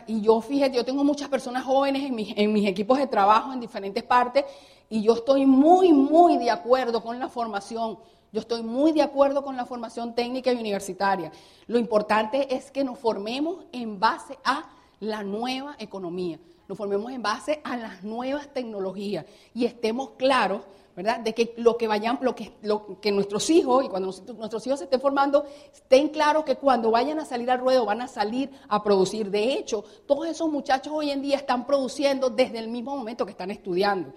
Y 0.08 0.20
yo, 0.20 0.40
fíjate, 0.40 0.76
yo 0.76 0.84
tengo 0.84 1.04
muchas 1.04 1.28
personas 1.28 1.62
jóvenes 1.62 2.02
en 2.02 2.12
mis, 2.12 2.36
en 2.36 2.52
mis 2.52 2.66
equipos 2.66 2.98
de 2.98 3.06
trabajo 3.06 3.52
en 3.52 3.60
diferentes 3.60 4.02
partes 4.02 4.44
y 4.88 5.00
yo 5.00 5.14
estoy 5.14 5.46
muy, 5.46 5.92
muy 5.92 6.38
de 6.38 6.50
acuerdo 6.50 7.00
con 7.00 7.20
la 7.20 7.28
formación. 7.28 7.96
Yo 8.32 8.40
estoy 8.40 8.64
muy 8.64 8.90
de 8.90 9.02
acuerdo 9.02 9.44
con 9.44 9.56
la 9.56 9.64
formación 9.64 10.12
técnica 10.16 10.52
y 10.52 10.56
universitaria. 10.56 11.30
Lo 11.68 11.78
importante 11.78 12.52
es 12.52 12.72
que 12.72 12.82
nos 12.82 12.98
formemos 12.98 13.64
en 13.70 14.00
base 14.00 14.36
a 14.42 14.68
la 14.98 15.22
nueva 15.22 15.76
economía, 15.78 16.40
nos 16.68 16.76
formemos 16.76 17.12
en 17.12 17.22
base 17.22 17.60
a 17.62 17.76
las 17.76 18.02
nuevas 18.02 18.52
tecnologías 18.52 19.24
y 19.54 19.66
estemos 19.66 20.10
claros 20.18 20.62
De 21.02 21.34
que 21.34 21.54
lo 21.56 21.76
que 21.76 21.86
vayan, 21.86 22.18
lo 22.20 22.34
que, 22.34 23.12
nuestros 23.12 23.48
hijos, 23.50 23.84
y 23.84 23.88
cuando 23.88 24.12
nuestros 24.36 24.66
hijos 24.66 24.78
se 24.78 24.84
estén 24.84 25.00
formando, 25.00 25.44
estén 25.72 26.08
claros 26.08 26.44
que 26.44 26.56
cuando 26.56 26.90
vayan 26.90 27.18
a 27.18 27.24
salir 27.24 27.50
al 27.50 27.58
ruedo 27.58 27.84
van 27.86 28.02
a 28.02 28.08
salir 28.08 28.50
a 28.68 28.82
producir. 28.82 29.30
De 29.30 29.54
hecho, 29.54 29.84
todos 30.06 30.26
esos 30.26 30.50
muchachos 30.50 30.92
hoy 30.94 31.10
en 31.10 31.22
día 31.22 31.36
están 31.36 31.66
produciendo 31.66 32.30
desde 32.30 32.58
el 32.58 32.68
mismo 32.68 32.96
momento 32.96 33.24
que 33.24 33.32
están 33.32 33.50
estudiando. 33.50 34.12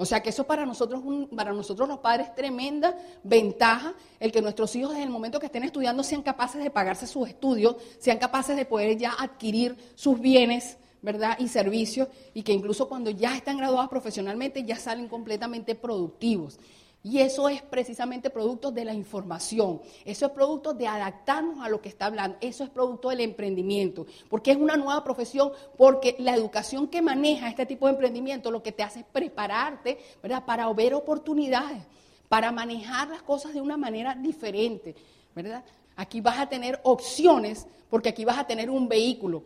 O 0.00 0.04
sea 0.04 0.22
que 0.22 0.30
eso 0.30 0.44
para 0.44 0.64
nosotros, 0.64 1.02
para 1.34 1.52
nosotros 1.52 1.88
los 1.88 1.98
padres 1.98 2.28
es 2.28 2.34
tremenda 2.36 2.96
ventaja 3.24 3.94
el 4.20 4.30
que 4.30 4.40
nuestros 4.40 4.74
hijos 4.76 4.90
desde 4.92 5.02
el 5.02 5.10
momento 5.10 5.40
que 5.40 5.46
estén 5.46 5.64
estudiando 5.64 6.04
sean 6.04 6.22
capaces 6.22 6.62
de 6.62 6.70
pagarse 6.70 7.08
sus 7.08 7.28
estudios, 7.28 7.74
sean 7.98 8.18
capaces 8.18 8.56
de 8.56 8.64
poder 8.64 8.96
ya 8.96 9.12
adquirir 9.18 9.76
sus 9.96 10.20
bienes, 10.20 10.78
¿verdad? 11.02 11.36
Y 11.38 11.48
servicios, 11.48 12.08
y 12.34 12.42
que 12.42 12.52
incluso 12.52 12.88
cuando 12.88 13.10
ya 13.10 13.36
están 13.36 13.58
graduados 13.58 13.88
profesionalmente 13.88 14.64
ya 14.64 14.76
salen 14.76 15.08
completamente 15.08 15.74
productivos. 15.74 16.58
Y 17.04 17.20
eso 17.20 17.48
es 17.48 17.62
precisamente 17.62 18.28
producto 18.28 18.72
de 18.72 18.84
la 18.84 18.92
información, 18.92 19.80
eso 20.04 20.26
es 20.26 20.32
producto 20.32 20.74
de 20.74 20.88
adaptarnos 20.88 21.64
a 21.64 21.68
lo 21.68 21.80
que 21.80 21.88
está 21.88 22.06
hablando, 22.06 22.36
eso 22.40 22.64
es 22.64 22.70
producto 22.70 23.10
del 23.10 23.20
emprendimiento, 23.20 24.04
porque 24.28 24.50
es 24.50 24.56
una 24.56 24.76
nueva 24.76 25.04
profesión, 25.04 25.52
porque 25.76 26.16
la 26.18 26.34
educación 26.34 26.88
que 26.88 27.00
maneja 27.00 27.48
este 27.48 27.66
tipo 27.66 27.86
de 27.86 27.92
emprendimiento 27.92 28.50
lo 28.50 28.64
que 28.64 28.72
te 28.72 28.82
hace 28.82 29.00
es 29.00 29.06
prepararte 29.06 29.98
¿verdad? 30.20 30.44
para 30.44 30.70
ver 30.72 30.92
oportunidades, 30.92 31.84
para 32.28 32.50
manejar 32.50 33.08
las 33.08 33.22
cosas 33.22 33.54
de 33.54 33.60
una 33.60 33.76
manera 33.76 34.16
diferente. 34.16 34.96
¿verdad? 35.36 35.64
Aquí 35.94 36.20
vas 36.20 36.38
a 36.38 36.48
tener 36.48 36.80
opciones, 36.82 37.68
porque 37.88 38.08
aquí 38.08 38.24
vas 38.24 38.38
a 38.38 38.46
tener 38.46 38.70
un 38.70 38.88
vehículo 38.88 39.44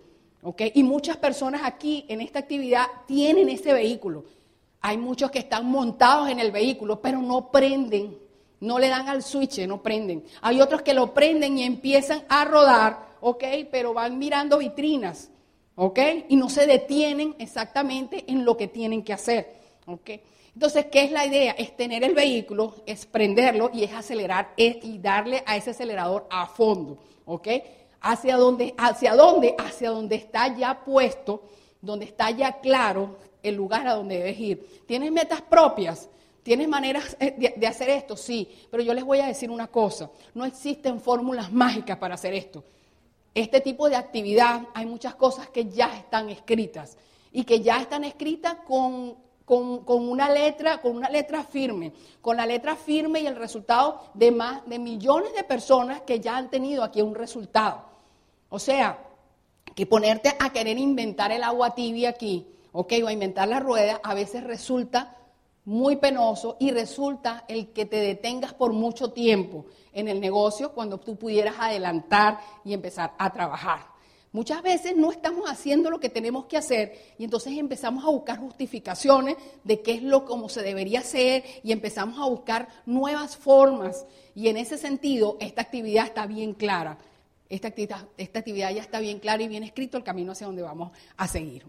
y 0.75 0.83
muchas 0.83 1.17
personas 1.17 1.63
aquí 1.65 2.05
en 2.09 2.21
esta 2.21 2.41
actividad 2.41 2.87
tienen 3.07 3.49
ese 3.49 3.73
vehículo. 3.73 4.25
Hay 4.81 4.99
muchos 4.99 5.31
que 5.31 5.39
están 5.39 5.67
montados 5.67 6.29
en 6.29 6.41
el 6.41 6.51
vehículo, 6.51 7.01
pero 7.01 7.23
no 7.23 7.53
prenden, 7.53 8.19
no 8.61 8.79
le 8.81 8.89
dan 8.89 9.09
al 9.09 9.23
switch, 9.23 9.61
no 9.67 9.81
prenden. 9.81 10.25
Hay 10.41 10.61
otros 10.61 10.83
que 10.83 10.95
lo 10.95 11.15
prenden 11.15 11.59
y 11.59 11.63
empiezan 11.63 12.25
a 12.29 12.45
rodar, 12.45 12.99
¿ok? 13.21 13.45
Pero 13.71 13.95
van 13.95 14.19
mirando 14.19 14.59
vitrinas, 14.59 15.31
¿ok? 15.77 15.99
Y 16.29 16.35
no 16.35 16.51
se 16.51 16.67
detienen 16.67 17.37
exactamente 17.39 18.25
en 18.27 18.45
lo 18.45 18.57
que 18.57 18.67
tienen 18.67 19.05
que 19.05 19.13
hacer, 19.13 19.55
¿ok? 19.87 20.11
Entonces, 20.55 20.87
¿qué 20.87 21.05
es 21.05 21.13
la 21.13 21.25
idea? 21.25 21.53
Es 21.53 21.77
tener 21.77 22.03
el 22.03 22.15
vehículo, 22.15 22.75
es 22.85 23.07
prenderlo 23.07 23.71
y 23.73 23.85
es 23.85 23.93
acelerar 23.93 24.53
y 24.57 24.99
darle 24.99 25.45
a 25.47 25.57
ese 25.57 25.71
acelerador 25.71 26.27
a 26.29 26.47
fondo, 26.47 26.99
¿ok? 27.25 27.49
¿Hacia 28.03 28.37
dónde? 28.37 28.75
¿Hacia 28.77 29.15
dónde? 29.15 29.55
Hacia 29.59 29.91
donde 29.91 30.17
está 30.17 30.55
ya 30.57 30.85
puesto, 30.85 31.45
donde 31.81 32.05
está 32.05 32.31
ya 32.31 32.61
claro 32.61 33.17
el 33.43 33.55
lugar 33.55 33.87
a 33.87 33.95
donde 33.95 34.19
debes 34.19 34.39
ir. 34.39 34.85
¿Tienes 34.87 35.11
metas 35.13 35.41
propias? 35.43 36.09
¿Tienes 36.43 36.69
maneras 36.69 37.17
eh, 37.21 37.55
de, 37.57 37.67
hacer 37.67 37.89
esto? 37.91 38.17
Sí, 38.17 38.49
pero 38.71 38.83
yo 38.83 38.93
les 38.93 39.05
voy 39.05 39.21
a 39.21 39.27
decir 39.27 39.51
una 39.51 39.69
cosa, 39.69 40.11
no 40.35 40.45
existen 40.45 41.01
fórmulas 41.01 41.53
mágicas 41.53 41.99
para 41.99 42.17
hacer 42.17 42.35
esto. 42.35 42.65
Este 43.35 43.61
tipo 43.61 43.89
de 43.89 43.97
actividad 43.97 44.63
hay 44.75 44.85
muchas 44.85 45.15
cosas 45.15 45.49
que 45.49 45.67
ya 45.67 45.97
están 45.97 46.29
escritas 46.29 46.99
y 47.31 47.45
que 47.45 47.61
ya 47.61 47.81
están 47.81 48.05
escritas 48.05 48.57
con 48.67 49.17
con, 49.45 50.09
una 50.09 50.31
letra, 50.31 50.81
con 50.81 50.97
una 50.97 51.11
letra 51.11 51.45
firme, 51.45 51.93
con 52.21 52.37
la 52.37 52.47
letra 52.47 52.77
firme 52.77 53.21
y 53.21 53.27
el 53.27 53.37
resultado 53.37 54.01
de 54.15 54.31
más 54.31 54.67
de 54.67 54.79
millones 54.79 55.35
de 55.35 55.45
personas 55.45 56.03
que 56.03 56.21
ya 56.21 56.37
han 56.37 56.49
tenido 56.49 56.83
aquí 56.83 57.03
un 57.03 57.15
resultado. 57.15 57.92
O 58.55 58.59
sea, 58.59 58.99
que 59.75 59.87
ponerte 59.87 60.37
a 60.39 60.53
querer 60.53 60.77
inventar 60.77 61.33
el 61.33 61.43
agua 61.43 61.75
tibia 61.75 62.11
aquí, 62.11 62.47
ok, 62.73 62.93
o 63.03 63.07
a 63.07 63.13
inventar 63.13 63.49
la 63.49 63.61
rueda, 63.61 63.99
a 64.05 64.13
veces 64.13 64.45
resulta 64.45 65.17
muy 65.65 65.97
penoso 65.97 66.59
y 66.61 66.71
resulta 66.71 67.47
el 67.49 67.69
que 67.69 67.87
te 67.87 67.97
detengas 67.97 68.53
por 68.53 68.75
mucho 68.75 69.11
tiempo 69.11 69.65
en 69.95 70.07
el 70.07 70.21
negocio 70.21 70.73
cuando 70.73 71.01
tú 71.01 71.17
pudieras 71.17 71.55
adelantar 71.59 72.41
y 72.63 72.75
empezar 72.75 73.15
a 73.17 73.33
trabajar. 73.33 73.87
Muchas 74.33 74.63
veces 74.63 74.99
no 74.99 75.13
estamos 75.13 75.49
haciendo 75.49 75.89
lo 75.89 75.99
que 75.99 76.11
tenemos 76.11 76.45
que 76.45 76.59
hacer 76.59 77.15
y 77.17 77.25
entonces 77.25 77.57
empezamos 77.57 78.05
a 78.05 78.11
buscar 78.11 78.39
justificaciones 78.39 79.37
de 79.65 79.81
qué 79.81 79.95
es 79.95 80.03
lo 80.03 80.27
como 80.27 80.51
se 80.51 80.63
debería 80.63 81.01
hacer 81.01 81.43
y 81.63 81.73
empezamos 81.73 82.19
a 82.19 82.29
buscar 82.29 82.69
nuevas 82.85 83.35
formas. 83.35 84.05
Y 84.35 84.49
en 84.49 84.59
ese 84.59 84.77
sentido, 84.77 85.39
esta 85.41 85.63
actividad 85.63 86.05
está 86.05 86.27
bien 86.27 86.53
clara. 86.53 86.99
Esta 87.53 87.69
actividad, 87.69 88.09
esta 88.17 88.39
actividad 88.39 88.71
ya 88.73 88.81
está 88.81 88.99
bien 88.99 89.19
clara 89.19 89.43
y 89.43 89.49
bien 89.49 89.63
escrito 89.63 89.97
el 89.97 90.03
camino 90.03 90.33
hacia 90.33 90.47
donde 90.47 90.63
vamos 90.63 90.91
a 91.17 91.29
seguir. 91.29 91.67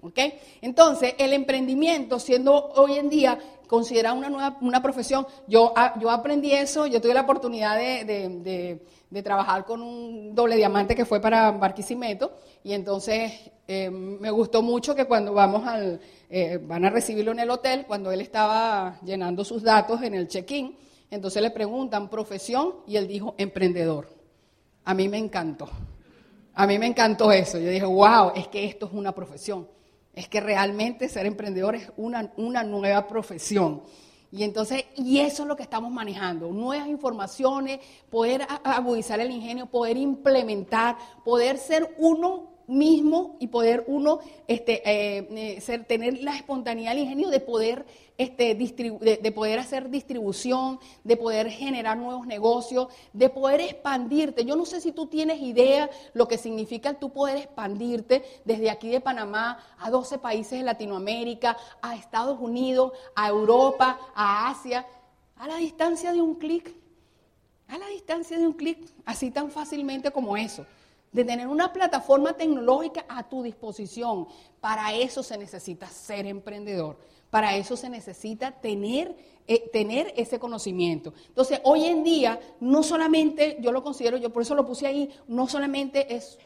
Entonces, 0.61 1.13
el 1.17 1.33
emprendimiento, 1.33 2.19
siendo 2.19 2.71
hoy 2.75 2.93
en 2.93 3.09
día 3.09 3.37
considerado 3.67 4.15
una 4.15 4.29
nueva 4.29 4.57
una 4.61 4.81
profesión, 4.81 5.27
yo, 5.47 5.73
yo 5.99 6.09
aprendí 6.09 6.51
eso, 6.51 6.87
yo 6.87 7.01
tuve 7.01 7.13
la 7.13 7.21
oportunidad 7.21 7.77
de 7.77 8.79
de 9.13 9.21
trabajar 9.21 9.63
con 9.63 9.83
un 9.83 10.33
doble 10.33 10.55
diamante 10.55 10.95
que 10.95 11.05
fue 11.05 11.21
para 11.21 11.51
Barquisimeto 11.51 12.31
y 12.63 12.73
entonces 12.73 13.31
eh, 13.67 13.91
me 13.91 14.31
gustó 14.31 14.63
mucho 14.63 14.95
que 14.95 15.05
cuando 15.05 15.33
vamos 15.33 15.67
al, 15.67 16.01
eh, 16.31 16.59
van 16.59 16.83
a 16.83 16.89
recibirlo 16.89 17.31
en 17.31 17.39
el 17.39 17.51
hotel, 17.51 17.85
cuando 17.85 18.11
él 18.11 18.21
estaba 18.21 18.99
llenando 19.05 19.45
sus 19.45 19.61
datos 19.61 20.01
en 20.01 20.15
el 20.15 20.27
check-in, 20.27 20.75
entonces 21.11 21.43
le 21.43 21.51
preguntan 21.51 22.09
profesión 22.09 22.77
y 22.87 22.95
él 22.97 23.07
dijo 23.07 23.35
emprendedor. 23.37 24.22
A 24.85 24.93
mí 24.93 25.07
me 25.07 25.17
encantó, 25.17 25.69
a 26.53 26.67
mí 26.67 26.77
me 26.77 26.87
encantó 26.87 27.31
eso. 27.31 27.57
Yo 27.57 27.69
dije, 27.69 27.85
wow, 27.85 28.31
es 28.35 28.47
que 28.47 28.65
esto 28.65 28.85
es 28.87 28.93
una 28.93 29.13
profesión, 29.13 29.67
es 30.13 30.27
que 30.27 30.41
realmente 30.41 31.09
ser 31.09 31.25
emprendedor 31.25 31.75
es 31.75 31.91
una, 31.97 32.31
una 32.37 32.63
nueva 32.63 33.07
profesión. 33.07 33.83
Y 34.31 34.43
entonces, 34.43 34.85
y 34.95 35.19
eso 35.19 35.43
es 35.43 35.47
lo 35.47 35.55
que 35.55 35.61
estamos 35.61 35.91
manejando, 35.91 36.51
nuevas 36.51 36.87
informaciones, 36.87 37.79
poder 38.09 38.47
agudizar 38.63 39.19
el 39.19 39.29
ingenio, 39.29 39.67
poder 39.67 39.95
implementar, 39.95 40.97
poder 41.23 41.59
ser 41.59 41.93
uno 41.99 42.52
mismo 42.73 43.37
y 43.39 43.47
poder 43.47 43.83
uno 43.87 44.19
este, 44.47 44.81
eh, 44.89 45.59
eh, 45.67 45.79
tener 45.87 46.21
la 46.21 46.35
espontaneidad, 46.35 46.93
el 46.93 46.99
ingenio 46.99 47.29
de 47.29 47.39
poder, 47.39 47.85
este, 48.17 48.55
de, 48.55 49.31
poder 49.31 49.59
hacer 49.59 49.89
distribución, 49.89 50.79
de 51.03 51.15
poder 51.15 51.49
generar 51.49 51.97
nuevos 51.97 52.27
negocios, 52.27 52.87
de 53.13 53.29
poder 53.29 53.61
expandirte. 53.61 54.43
Yo 54.45 54.55
no 54.55 54.65
sé 54.65 54.81
si 54.81 54.91
tú 54.91 55.07
tienes 55.07 55.41
idea 55.41 55.89
lo 56.13 56.27
que 56.27 56.37
significa 56.37 56.93
tú 56.95 57.11
poder 57.11 57.37
expandirte 57.37 58.23
desde 58.43 58.69
aquí 58.69 58.89
de 58.89 59.01
Panamá 59.01 59.59
a 59.77 59.89
12 59.89 60.17
países 60.17 60.59
de 60.59 60.65
Latinoamérica, 60.65 61.57
a 61.81 61.95
Estados 61.95 62.39
Unidos, 62.39 62.91
a 63.15 63.29
Europa, 63.29 63.99
a 64.15 64.49
Asia, 64.49 64.85
a 65.37 65.47
la 65.47 65.57
distancia 65.57 66.11
de 66.11 66.21
un 66.21 66.35
clic, 66.35 66.75
a 67.67 67.77
la 67.77 67.87
distancia 67.87 68.37
de 68.37 68.47
un 68.47 68.53
clic, 68.53 68.79
así 69.05 69.31
tan 69.31 69.49
fácilmente 69.49 70.11
como 70.11 70.35
eso 70.35 70.65
de 71.13 71.23
tener 71.23 71.47
una 71.47 71.71
plataforma 71.71 72.33
tecnológica 72.33 73.05
a 73.07 73.29
tu 73.29 73.43
disposición. 73.43 74.27
Para 74.59 74.93
eso 74.93 75.23
se 75.23 75.37
necesita 75.37 75.87
ser 75.87 76.25
emprendedor, 76.25 76.97
para 77.29 77.55
eso 77.55 77.77
se 77.77 77.89
necesita 77.89 78.51
tener, 78.51 79.15
eh, 79.47 79.69
tener 79.71 80.13
ese 80.17 80.39
conocimiento. 80.39 81.13
Entonces, 81.27 81.61
hoy 81.63 81.85
en 81.85 82.03
día, 82.03 82.39
no 82.59 82.83
solamente, 82.83 83.57
yo 83.61 83.71
lo 83.71 83.83
considero, 83.83 84.17
yo 84.17 84.31
por 84.31 84.41
eso 84.41 84.55
lo 84.55 84.65
puse 84.65 84.87
ahí, 84.87 85.09
no 85.27 85.47
solamente 85.47 86.13
es 86.13 86.37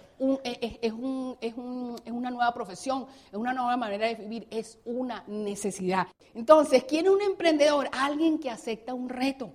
es, 0.43 0.79
es, 0.81 0.93
un, 0.93 1.37
es, 1.41 1.53
una 1.55 2.31
nueva 2.31 2.53
profesión, 2.53 3.05
es 3.31 3.37
una 3.37 3.53
nueva 3.53 3.77
manera 3.77 4.07
de 4.07 4.15
vivir, 4.15 4.47
es 4.49 4.79
una 4.85 5.23
necesidad. 5.27 6.07
Entonces, 6.33 6.85
¿quién 6.85 7.05
es 7.05 7.11
un 7.11 7.21
emprendedor? 7.21 7.87
Alguien 7.91 8.39
que 8.39 8.49
acepta 8.49 8.93
un 8.93 9.09
reto. 9.09 9.51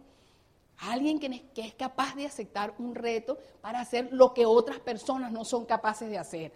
Alguien 0.83 1.21
que, 1.21 1.63
es 1.63 1.75
capaz 1.75 2.17
de 2.17 2.27
aceptar 2.27 2.75
un 2.79 2.97
reto 2.97 3.39
para 3.61 3.81
hacer 3.81 4.09
lo 4.11 4.35
que 4.35 4.47
otras 4.47 4.81
personas 4.81 5.31
no 5.31 5.45
son 5.45 5.65
capaces 5.65 6.11
de 6.11 6.19
hacer. 6.19 6.53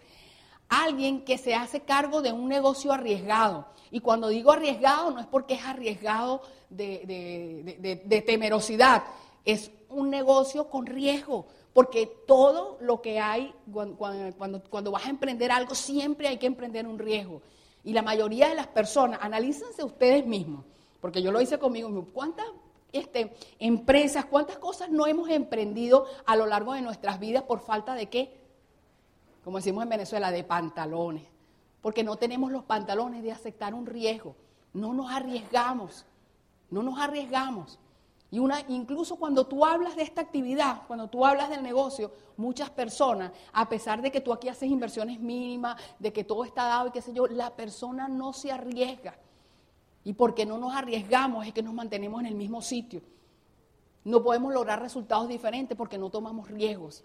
Alguien 0.67 1.23
que 1.23 1.37
se 1.37 1.55
hace 1.55 1.81
cargo 1.81 2.21
de 2.21 2.33
un 2.33 2.49
negocio 2.49 2.91
arriesgado. 2.91 3.67
Y 3.89 4.01
cuando 4.01 4.27
digo 4.27 4.51
arriesgado 4.51 5.11
no 5.11 5.21
es 5.21 5.27
porque 5.27 5.53
es 5.53 5.63
arriesgado 5.63 6.41
de, 6.69 8.23
temerosidad, 8.25 9.03
es 9.45 9.71
un 9.87 10.09
negocio 10.09 10.69
con 10.69 10.85
riesgo, 10.85 11.45
porque 11.71 12.05
todo 12.27 12.77
lo 12.81 13.01
que 13.01 13.21
hay, 13.21 13.53
cuando, 13.71 14.91
vas 14.91 15.05
a 15.05 15.09
emprender 15.09 15.53
algo, 15.53 15.73
siempre 15.73 16.27
hay 16.27 16.37
que 16.37 16.47
emprender 16.47 16.85
un 16.85 16.99
riesgo. 16.99 17.41
Y 17.85 17.93
la 17.93 18.01
mayoría 18.01 18.49
de 18.49 18.55
las 18.55 18.67
personas, 18.67 19.19
analícense 19.21 19.85
ustedes 19.85 20.25
mismos, 20.25 20.65
porque 20.99 21.21
yo 21.21 21.31
lo 21.31 21.39
hice 21.39 21.57
conmigo, 21.57 22.05
¿cuántas 22.11 22.45
este, 22.91 23.35
empresas, 23.59 24.25
cuántas 24.25 24.57
cosas 24.57 24.89
no 24.89 25.07
hemos 25.07 25.29
emprendido 25.29 26.05
a 26.25 26.35
lo 26.35 26.45
largo 26.45 26.73
de 26.73 26.81
nuestras 26.81 27.19
vidas 27.19 27.43
por 27.43 27.59
falta 27.59 27.93
de 27.93 28.09
qué, 28.09 28.39
como 29.43 29.57
decimos 29.57 29.83
en 29.83 29.89
Venezuela, 29.89 30.31
de 30.31 30.43
pantalones, 30.43 31.23
porque 31.81 32.03
no 32.03 32.15
tenemos 32.17 32.51
los 32.51 32.63
pantalones 32.63 33.23
de 33.23 33.31
aceptar 33.31 33.73
un 33.73 33.85
riesgo, 33.85 34.35
no 34.73 34.93
nos 34.93 35.11
arriesgamos, 35.11 36.05
no 36.69 36.83
nos 36.83 36.99
arriesgamos. 36.99 37.79
Y 38.29 38.39
una, 38.39 38.59
incluso 38.67 39.15
cuando 39.15 39.47
tú 39.47 39.65
hablas 39.65 39.95
de 39.95 40.03
esta 40.03 40.19
actividad, 40.19 40.81
cuando 40.85 41.07
tú 41.07 41.25
hablas 41.25 41.49
del 41.49 41.63
negocio, 41.63 42.11
muchas 42.35 42.69
personas, 42.69 43.31
a 43.53 43.69
pesar 43.69 44.01
de 44.01 44.11
que 44.11 44.19
tú 44.19 44.33
aquí 44.33 44.49
haces 44.49 44.69
inversiones 44.69 45.19
mínimas, 45.19 45.81
de 45.97 46.11
que 46.11 46.25
todo 46.25 46.43
está 46.43 46.63
dado 46.63 46.89
y 46.89 46.91
qué 46.91 47.01
sé 47.01 47.13
yo, 47.13 47.27
la 47.27 47.55
persona 47.55 48.09
no 48.09 48.33
se 48.33 48.51
arriesga. 48.51 49.15
Y 50.07 50.13
porque 50.13 50.45
no 50.45 50.57
nos 50.57 50.73
arriesgamos 50.73 51.45
es 51.45 51.51
que 51.51 51.61
nos 51.61 51.73
mantenemos 51.73 52.21
en 52.21 52.27
el 52.27 52.35
mismo 52.35 52.61
sitio. 52.61 53.01
No 54.05 54.23
podemos 54.23 54.53
lograr 54.53 54.81
resultados 54.81 55.27
diferentes 55.27 55.77
porque 55.77 55.97
no 55.97 56.09
tomamos 56.09 56.49
riesgos. 56.49 57.03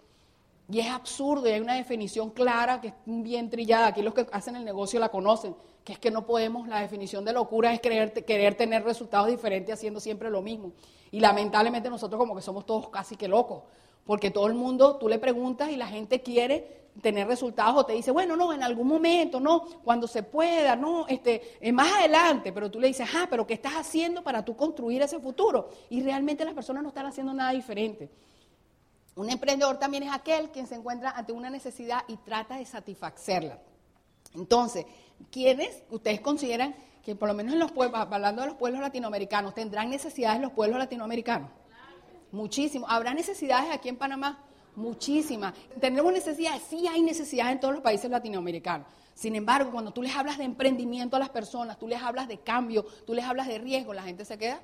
Y 0.69 0.79
es 0.79 0.87
absurdo 0.87 1.49
y 1.49 1.51
hay 1.51 1.59
una 1.59 1.75
definición 1.75 2.29
clara 2.29 2.79
que 2.79 2.87
es 2.87 2.93
bien 3.05 3.49
trillada. 3.49 3.87
Aquí 3.87 4.01
los 4.01 4.13
que 4.13 4.25
hacen 4.31 4.55
el 4.55 4.63
negocio 4.63 5.01
la 5.01 5.09
conocen, 5.09 5.53
que 5.83 5.91
es 5.91 5.99
que 5.99 6.11
no 6.11 6.25
podemos, 6.25 6.65
la 6.69 6.79
definición 6.79 7.25
de 7.25 7.33
locura 7.33 7.73
es 7.73 7.81
querer, 7.81 8.13
querer 8.23 8.55
tener 8.55 8.85
resultados 8.85 9.27
diferentes 9.27 9.73
haciendo 9.73 9.99
siempre 9.99 10.29
lo 10.29 10.41
mismo. 10.41 10.71
Y 11.11 11.19
lamentablemente 11.19 11.89
nosotros 11.89 12.17
como 12.17 12.37
que 12.37 12.41
somos 12.41 12.65
todos 12.65 12.87
casi 12.87 13.17
que 13.17 13.27
locos, 13.27 13.63
porque 14.05 14.31
todo 14.31 14.47
el 14.47 14.53
mundo, 14.53 14.95
tú 14.95 15.09
le 15.09 15.19
preguntas 15.19 15.69
y 15.71 15.75
la 15.75 15.87
gente 15.87 16.21
quiere 16.21 16.82
tener 17.01 17.27
resultados 17.27 17.75
o 17.75 17.85
te 17.85 17.93
dice, 17.93 18.11
bueno, 18.11 18.35
no, 18.35 18.53
en 18.53 18.63
algún 18.63 18.87
momento, 18.87 19.39
no, 19.39 19.61
cuando 19.83 20.07
se 20.07 20.23
pueda, 20.23 20.75
no, 20.75 21.07
este, 21.07 21.57
eh, 21.59 21.71
más 21.71 21.91
adelante, 21.91 22.51
pero 22.51 22.69
tú 22.69 22.79
le 22.79 22.87
dices, 22.87 23.07
ah, 23.15 23.27
pero 23.29 23.47
¿qué 23.47 23.55
estás 23.55 23.73
haciendo 23.73 24.23
para 24.23 24.45
tú 24.45 24.55
construir 24.55 25.01
ese 25.01 25.19
futuro? 25.19 25.69
Y 25.89 26.01
realmente 26.01 26.45
las 26.45 26.53
personas 26.53 26.83
no 26.83 26.89
están 26.89 27.05
haciendo 27.05 27.33
nada 27.33 27.51
diferente. 27.51 28.09
Un 29.15 29.29
emprendedor 29.29 29.77
también 29.77 30.03
es 30.03 30.13
aquel 30.13 30.49
quien 30.49 30.67
se 30.67 30.75
encuentra 30.75 31.11
ante 31.11 31.33
una 31.33 31.49
necesidad 31.49 32.03
y 32.07 32.17
trata 32.17 32.57
de 32.57 32.65
satisfacerla. 32.65 33.59
Entonces, 34.33 34.85
¿quiénes 35.31 35.83
ustedes 35.89 36.19
consideran 36.21 36.75
que 37.03 37.15
por 37.15 37.27
lo 37.27 37.33
menos 37.33 37.53
en 37.53 37.59
los 37.59 37.71
pueblos, 37.71 37.99
hablando 37.99 38.41
de 38.41 38.47
los 38.47 38.57
pueblos 38.57 38.81
latinoamericanos, 38.81 39.53
tendrán 39.53 39.89
necesidades 39.89 40.41
los 40.41 40.51
pueblos 40.51 40.79
latinoamericanos? 40.79 41.49
Muchísimo. 42.31 42.87
¿Habrá 42.89 43.13
necesidades 43.13 43.69
aquí 43.71 43.89
en 43.89 43.97
Panamá? 43.97 44.43
Muchísimas. 44.75 45.53
¿Tenemos 45.79 46.11
necesidades? 46.11 46.63
Sí 46.69 46.87
hay 46.87 47.01
necesidades 47.01 47.53
en 47.53 47.59
todos 47.59 47.73
los 47.75 47.83
países 47.83 48.09
latinoamericanos. 48.09 48.87
Sin 49.13 49.35
embargo, 49.35 49.71
cuando 49.71 49.91
tú 49.91 50.01
les 50.01 50.15
hablas 50.15 50.37
de 50.37 50.43
emprendimiento 50.43 51.15
a 51.15 51.19
las 51.19 51.29
personas, 51.29 51.77
tú 51.77 51.87
les 51.87 52.01
hablas 52.01 52.27
de 52.27 52.39
cambio, 52.39 52.83
tú 53.05 53.13
les 53.13 53.25
hablas 53.25 53.47
de 53.47 53.59
riesgo, 53.59 53.93
la 53.93 54.03
gente 54.03 54.25
se 54.25 54.37
queda 54.37 54.61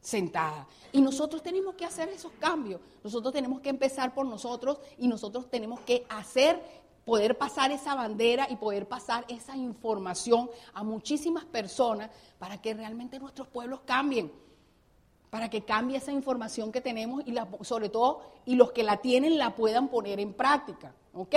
sentada. 0.00 0.66
Y 0.92 1.00
nosotros 1.00 1.42
tenemos 1.42 1.74
que 1.74 1.84
hacer 1.84 2.08
esos 2.08 2.32
cambios. 2.38 2.80
Nosotros 3.02 3.34
tenemos 3.34 3.60
que 3.60 3.68
empezar 3.68 4.14
por 4.14 4.24
nosotros 4.24 4.78
y 4.98 5.08
nosotros 5.08 5.50
tenemos 5.50 5.80
que 5.80 6.06
hacer 6.08 6.62
poder 7.04 7.38
pasar 7.38 7.70
esa 7.70 7.94
bandera 7.94 8.48
y 8.50 8.56
poder 8.56 8.88
pasar 8.88 9.24
esa 9.28 9.56
información 9.56 10.50
a 10.74 10.82
muchísimas 10.82 11.44
personas 11.44 12.10
para 12.38 12.60
que 12.60 12.74
realmente 12.74 13.18
nuestros 13.20 13.46
pueblos 13.46 13.80
cambien, 13.84 14.32
para 15.30 15.50
que 15.50 15.64
cambie 15.64 15.98
esa 15.98 16.12
información 16.12 16.72
que 16.72 16.80
tenemos 16.80 17.22
y 17.26 17.32
la, 17.32 17.48
sobre 17.62 17.88
todo 17.88 18.22
y 18.44 18.54
los 18.54 18.72
que 18.72 18.82
la 18.82 18.98
tienen 18.98 19.38
la 19.38 19.54
puedan 19.54 19.88
poner 19.88 20.20
en 20.20 20.34
práctica, 20.34 20.94
¿ok? 21.14 21.34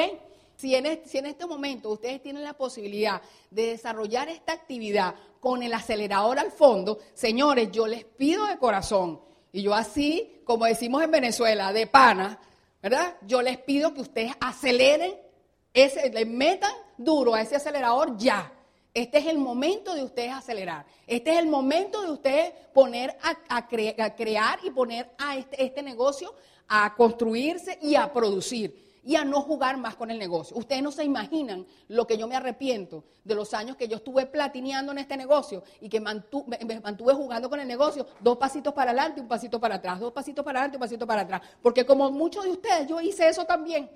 Si 0.60 0.76
en, 0.76 0.88
este, 0.88 1.46
momento 1.46 1.90
ustedes 1.90 2.22
tienen 2.22 2.44
la 2.44 2.54
posibilidad 2.54 3.22
de 3.50 3.68
desarrollar 3.68 4.28
esta 4.28 4.52
actividad 4.52 5.16
con 5.40 5.64
el 5.64 5.74
acelerador 5.74 6.38
al 6.38 6.52
fondo, 6.52 7.00
señores, 7.14 7.72
yo 7.72 7.88
les 7.88 8.04
pido 8.04 8.46
de 8.46 8.58
corazón, 8.58 9.22
y 9.54 9.62
yo 9.62 9.74
así, 9.74 10.42
como 10.44 10.66
decimos 10.66 11.02
en 11.02 11.12
Venezuela, 11.12 11.72
de 11.72 11.88
pana, 11.88 12.40
¿verdad? 12.82 13.16
Yo 13.22 13.42
les 13.42 13.58
pido 13.58 13.94
que 13.94 14.02
ustedes 14.02 14.34
aceleren 14.42 15.14
ese, 15.74 16.10
le 16.10 16.26
metan 16.26 16.74
duro 16.98 17.36
a 17.36 17.42
ese 17.42 17.56
acelerador 17.56 18.18
ya. 18.18 18.52
Este 18.94 19.20
es 19.20 19.28
el 19.28 19.38
momento 19.38 19.94
de 19.94 20.04
ustedes 20.04 20.32
acelerar. 20.32 20.86
Este 21.06 21.32
es 21.32 21.40
el 21.40 21.48
momento 21.48 22.02
de 22.02 22.12
ustedes 22.12 22.54
poner 22.74 23.16
a, 23.22 23.68
crear 24.16 24.60
y 24.64 24.72
poner 24.72 25.12
a 25.18 25.38
este, 25.38 25.64
este 25.64 25.84
negocio 25.84 26.34
a 26.68 26.96
construirse 26.96 27.78
y 27.82 27.96
a 27.96 28.12
producir 28.12 28.90
y 29.04 29.16
a 29.16 29.24
no 29.24 29.42
jugar 29.42 29.78
más 29.78 29.96
con 29.96 30.12
el 30.12 30.20
negocio. 30.20 30.58
Ustedes 30.58 30.84
no 30.84 30.92
se 30.92 31.04
imaginan 31.04 31.66
lo 31.88 32.06
que 32.06 32.18
yo 32.18 32.28
me 32.28 32.36
arrepiento 32.36 33.04
de 33.24 33.36
los 33.36 33.54
años 33.54 33.76
que 33.76 33.88
yo 33.88 33.98
estuve 33.98 34.26
platineando 34.26 34.92
en 34.92 35.00
este 35.00 35.18
negocio 35.18 35.64
y 35.82 35.90
que 35.90 36.00
me 36.00 36.80
mantuve 36.84 37.14
jugando 37.14 37.50
con 37.50 37.60
el 37.60 37.68
negocio, 37.68 38.06
dos 38.20 38.38
pasitos 38.38 38.74
para 38.74 38.92
adelante, 38.92 39.22
un 39.22 39.28
pasito 39.28 39.60
para 39.60 39.76
atrás, 39.76 40.00
dos 40.00 40.14
pasitos 40.14 40.44
para 40.44 40.60
adelante, 40.60 40.78
un 40.78 40.82
pasito 40.82 41.08
para 41.08 41.22
atrás. 41.22 41.42
Porque 41.62 41.86
como 41.86 42.12
muchos 42.12 42.44
de 42.44 42.52
ustedes, 42.52 42.88
yo 42.88 43.00
hice 43.02 43.28
eso 43.28 43.46
también. 43.46 43.90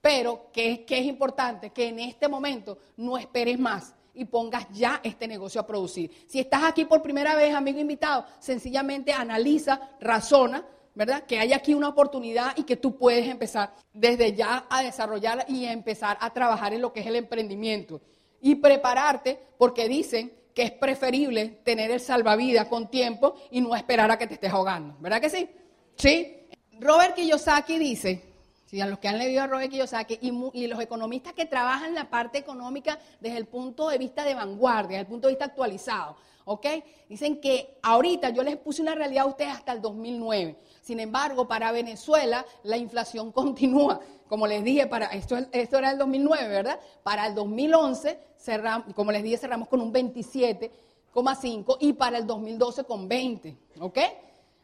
Pero 0.00 0.50
que, 0.52 0.84
es 0.86 1.06
importante 1.06 1.70
que 1.70 1.88
en 1.88 2.00
este 2.00 2.28
momento 2.28 2.76
no 2.96 3.16
esperes 3.16 3.58
más 3.58 3.94
y 4.14 4.24
pongas 4.24 4.66
ya 4.72 5.00
este 5.02 5.28
negocio 5.28 5.60
a 5.60 5.66
producir. 5.66 6.10
Si 6.26 6.40
estás 6.40 6.64
aquí 6.64 6.84
por 6.84 7.02
primera 7.02 7.34
vez, 7.34 7.54
amigo 7.54 7.80
invitado, 7.80 8.24
sencillamente 8.38 9.12
analiza, 9.12 9.80
razona, 10.00 10.64
¿verdad? 10.94 11.24
Que 11.24 11.38
hay 11.38 11.52
aquí 11.52 11.74
una 11.74 11.88
oportunidad 11.88 12.56
y 12.56 12.62
que 12.62 12.76
tú 12.76 12.96
puedes 12.96 13.26
empezar 13.26 13.74
desde 13.92 14.34
ya 14.34 14.66
a 14.70 14.82
desarrollar 14.82 15.44
y 15.48 15.64
empezar 15.64 16.16
a 16.20 16.32
trabajar 16.32 16.72
en 16.72 16.82
lo 16.82 16.92
que 16.92 17.00
es 17.00 17.06
el 17.06 17.16
emprendimiento. 17.16 18.00
Y 18.40 18.56
prepararte 18.56 19.40
porque 19.58 19.88
dicen 19.88 20.32
que 20.54 20.62
es 20.62 20.70
preferible 20.70 21.60
tener 21.64 21.90
el 21.90 22.00
salvavidas 22.00 22.68
con 22.68 22.88
tiempo 22.90 23.34
y 23.50 23.60
no 23.60 23.74
esperar 23.74 24.10
a 24.10 24.18
que 24.18 24.26
te 24.26 24.34
estés 24.34 24.52
ahogando. 24.52 24.96
¿Verdad 25.00 25.20
que 25.20 25.30
sí? 25.30 25.48
Sí. 25.96 26.36
Robert 26.78 27.14
Kiyosaki 27.14 27.78
dice 27.78 28.33
y 28.74 28.80
a 28.80 28.86
los 28.86 28.98
que 28.98 29.06
han 29.06 29.18
leído 29.18 29.40
a 29.40 29.46
Robert 29.46 29.70
Kiyosaki 29.70 30.18
y, 30.20 30.32
y 30.52 30.66
los 30.66 30.80
economistas 30.80 31.32
que 31.32 31.46
trabajan 31.46 31.94
la 31.94 32.10
parte 32.10 32.38
económica 32.38 32.98
desde 33.20 33.36
el 33.36 33.46
punto 33.46 33.88
de 33.88 33.98
vista 33.98 34.24
de 34.24 34.34
vanguardia, 34.34 34.98
desde 34.98 35.02
el 35.02 35.06
punto 35.06 35.28
de 35.28 35.34
vista 35.34 35.44
actualizado, 35.44 36.16
¿ok? 36.44 36.66
Dicen 37.08 37.40
que 37.40 37.78
ahorita 37.82 38.30
yo 38.30 38.42
les 38.42 38.56
puse 38.56 38.82
una 38.82 38.96
realidad 38.96 39.26
a 39.26 39.28
ustedes 39.28 39.52
hasta 39.52 39.70
el 39.70 39.80
2009. 39.80 40.58
Sin 40.82 40.98
embargo, 40.98 41.46
para 41.46 41.70
Venezuela 41.70 42.44
la 42.64 42.76
inflación 42.76 43.30
continúa. 43.32 44.00
Como 44.28 44.48
les 44.48 44.64
dije, 44.64 44.88
para 44.88 45.06
esto, 45.06 45.36
esto 45.52 45.78
era 45.78 45.92
el 45.92 45.98
2009, 45.98 46.48
¿verdad? 46.48 46.80
Para 47.04 47.28
el 47.28 47.36
2011, 47.36 48.18
cerramos, 48.36 48.92
como 48.92 49.12
les 49.12 49.22
dije, 49.22 49.36
cerramos 49.36 49.68
con 49.68 49.82
un 49.82 49.94
27,5 49.94 51.76
y 51.78 51.92
para 51.92 52.18
el 52.18 52.26
2012 52.26 52.82
con 52.82 53.06
20, 53.06 53.56
¿ok? 53.78 53.98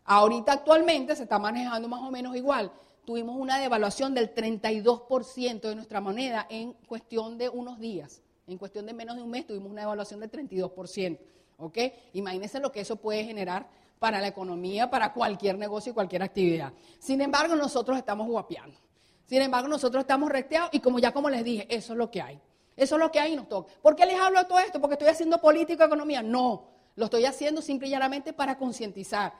Ahorita 0.05 0.55
actualmente 0.55 1.15
se 1.15 1.23
está 1.23 1.39
manejando 1.39 1.87
más 1.87 2.03
o 2.03 2.11
menos 2.11 2.35
igual 2.35 2.73
tuvimos 3.11 3.37
una 3.37 3.59
devaluación 3.59 4.15
del 4.15 4.33
32% 4.33 5.63
de 5.63 5.75
nuestra 5.75 6.01
moneda 6.01 6.47
en 6.49 6.75
cuestión 6.87 7.39
de 7.39 7.49
unos 7.49 7.81
días. 7.81 8.23
En 8.47 8.57
cuestión 8.57 8.87
de 8.87 8.93
menos 8.93 9.17
de 9.17 9.23
un 9.23 9.31
mes 9.31 9.49
tuvimos 9.49 9.69
una 9.69 9.81
devaluación 9.81 10.21
del 10.21 10.31
32%. 10.31 11.19
¿Ok? 11.59 11.77
Imagínense 12.13 12.61
lo 12.61 12.71
que 12.71 12.83
eso 12.83 12.95
puede 12.95 13.25
generar 13.25 13.69
para 13.99 14.21
la 14.21 14.29
economía, 14.29 14.89
para 14.89 15.13
cualquier 15.13 15.59
negocio 15.59 15.91
y 15.91 15.93
cualquier 15.93 16.23
actividad. 16.23 16.73
Sin 17.01 17.21
embargo, 17.21 17.57
nosotros 17.57 17.99
estamos 17.99 18.29
guapeando. 18.29 18.79
Sin 19.27 19.43
embargo, 19.43 19.67
nosotros 19.67 20.03
estamos 20.03 20.31
recteados 20.31 20.71
y 20.73 20.79
como 20.79 21.01
ya 21.01 21.11
como 21.11 21.29
les 21.31 21.43
dije, 21.43 21.67
eso 21.69 21.95
es 21.95 21.99
lo 21.99 22.13
que 22.13 22.23
hay. 22.23 22.39
Eso 22.77 22.95
es 22.95 23.01
lo 23.01 23.11
que 23.11 23.19
hay 23.19 23.33
y 23.33 23.37
nos 23.37 23.49
toca. 23.49 23.73
¿Por 23.83 23.97
qué 23.97 24.07
les 24.07 24.21
hablo 24.21 24.39
de 24.39 24.45
todo 24.45 24.61
esto? 24.61 24.81
¿Porque 24.81 24.95
estoy 24.95 25.09
haciendo 25.09 25.41
política 25.41 25.87
economía? 25.87 26.23
No, 26.23 26.69
lo 26.95 27.07
estoy 27.07 27.25
haciendo 27.25 27.61
simple 27.61 27.89
y 27.89 27.91
llanamente 27.91 28.33
para 28.33 28.57
concientizar 28.57 29.33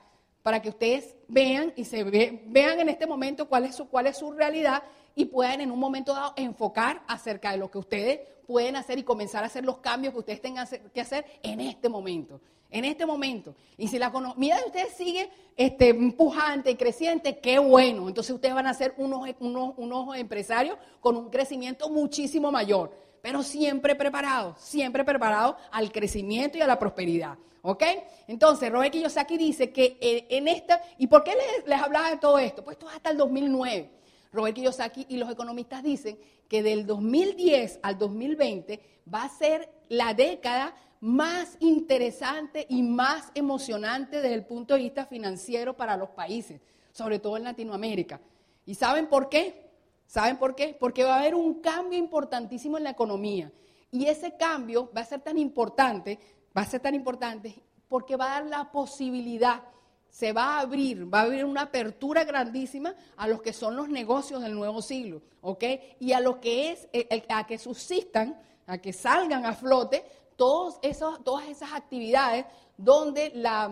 para 0.43 0.63
que 0.63 0.71
ustedes 0.71 1.15
vean 1.29 1.73
y 1.77 1.85
se 1.85 2.03
vean 2.05 2.81
en 2.81 2.89
este 2.89 3.07
momento 3.07 3.49
cuál 3.49 3.65
es, 3.65 3.75
su, 3.75 3.89
cuál 3.89 4.07
es 4.07 4.17
su 4.17 4.33
realidad 4.33 4.83
y 5.15 5.27
puedan 5.27 5.61
en 5.61 5.71
un 5.71 5.79
momento 5.79 6.15
dado 6.15 6.33
enfocar 6.37 7.03
acerca 7.07 7.51
de 7.51 7.59
lo 7.59 7.71
que 7.71 7.79
ustedes 7.79 8.21
pueden 8.47 8.77
hacer 8.77 8.99
y 8.99 9.03
comenzar 9.03 9.45
a 9.45 9.47
hacer 9.47 9.65
los 9.65 9.79
cambios 9.79 10.13
que 10.13 10.21
ustedes 10.21 10.41
tengan 10.41 10.67
que 10.93 11.01
hacer 11.01 11.25
en 11.43 11.61
este 11.61 11.89
momento. 11.89 12.41
En 12.71 12.85
este 12.85 13.05
momento. 13.05 13.55
Y 13.77 13.89
si 13.89 13.99
la 13.99 14.09
economía 14.09 14.57
de 14.57 14.65
ustedes 14.67 14.95
sigue 14.95 15.29
este, 15.57 15.89
empujante 15.89 16.71
y 16.71 16.77
creciente, 16.77 17.39
qué 17.39 17.59
bueno. 17.59 18.09
Entonces 18.09 18.33
ustedes 18.33 18.55
van 18.55 18.69
a 18.69 18.75
ser 18.75 18.95
unos, 18.97 19.29
unos, 19.41 19.75
unos 19.77 20.17
empresarios 20.17 20.79
con 21.01 21.17
un 21.17 21.31
crecimiento 21.31 21.91
muchísimo 21.91 22.53
mayor. 22.53 22.93
Pero 23.23 23.43
siempre 23.43 23.97
preparados, 23.97 24.61
siempre 24.61 25.05
preparados 25.05 25.57
al 25.73 25.91
crecimiento 25.93 26.59
y 26.59 26.61
a 26.61 26.67
la 26.67 26.79
prosperidad. 26.79 27.37
¿Ok? 27.63 27.83
Entonces, 28.27 28.71
Robert 28.71 28.93
Kiyosaki 28.93 29.37
dice 29.37 29.73
que 29.73 29.99
en 30.01 30.49
esta, 30.49 30.81
¿y 30.99 31.07
por 31.07 31.23
qué 31.23 31.35
les, 31.67 31.81
hablaba 31.81 32.11
de 32.11 32.17
todo 32.17 32.39
esto? 32.39 32.65
Pues 32.65 32.77
esto 32.77 32.89
es 32.89 32.97
hasta 32.97 33.11
el 33.11 33.19
2009. 33.19 33.91
Robert 34.33 34.55
Kiyosaki 34.55 35.07
y 35.09 35.17
los 35.17 35.31
economistas 35.31 35.83
dicen 35.83 36.19
que 36.49 36.63
del 36.63 36.87
2010 36.87 37.81
al 37.83 37.99
2020 37.99 38.81
va 39.13 39.25
a 39.25 39.29
ser 39.29 39.69
la 39.89 40.15
década 40.15 40.75
más 41.01 41.57
interesante 41.61 42.67
y 42.69 42.83
más 42.83 43.31
emocionante 43.35 44.21
desde 44.21 44.35
el 44.35 44.45
punto 44.45 44.75
de 44.75 44.81
vista 44.81 45.07
financiero 45.07 45.77
para 45.77 45.97
los 45.97 46.11
países, 46.11 46.61
sobre 46.93 47.19
todo 47.19 47.37
en 47.37 47.45
Latinoamérica. 47.45 48.21
¿Y 48.67 48.75
saben 48.75 49.09
por 49.09 49.29
qué? 49.29 49.71
¿Saben 50.07 50.37
por 50.37 50.55
qué? 50.55 50.77
Porque 50.79 51.05
va 51.05 51.17
a 51.17 51.21
haber 51.21 51.35
un 51.35 51.61
cambio 51.61 51.99
importantísimo 51.99 52.77
en 52.77 52.85
la 52.85 52.91
economía. 52.91 53.51
Y 53.93 54.07
ese 54.07 54.37
cambio 54.37 54.91
va 54.97 55.01
a 55.01 55.07
ser 55.07 55.21
tan 55.21 55.39
importante 55.39 56.19
va 56.57 56.63
a 56.63 56.67
ser 56.67 56.81
tan 56.81 56.95
importante 56.95 57.63
porque 57.89 58.17
va 58.17 58.27
a 58.27 58.41
dar 58.41 58.47
la 58.47 58.71
posibilidad, 58.71 59.63
se 60.09 60.33
va 60.33 60.57
a 60.57 60.61
abrir, 60.61 61.13
va 61.13 61.21
a 61.21 61.23
abrir 61.23 61.45
una 61.45 61.63
apertura 61.63 62.25
grandísima 62.25 62.95
a 63.17 63.27
los 63.27 63.43
que 63.43 63.53
son 63.53 63.77
los 63.77 63.89
negocios 63.89 64.43
del 64.43 64.55
nuevo 64.55 64.83
siglo, 64.83 65.23
¿ok? 65.41 65.65
Y 65.99 66.13
a 66.13 66.21
lo 66.21 66.41
que 66.41 66.73
es, 66.73 66.89
a 67.29 67.47
que 67.47 67.59
subsistan, 67.59 68.41
a 68.67 68.79
que 68.79 68.93
salgan 68.93 69.45
a 69.47 69.55
flote 69.55 70.05
todos 70.37 70.79
esos, 70.83 71.23
todas 71.25 71.49
esas 71.49 71.73
actividades 71.73 72.47
donde 72.77 73.31
la, 73.35 73.67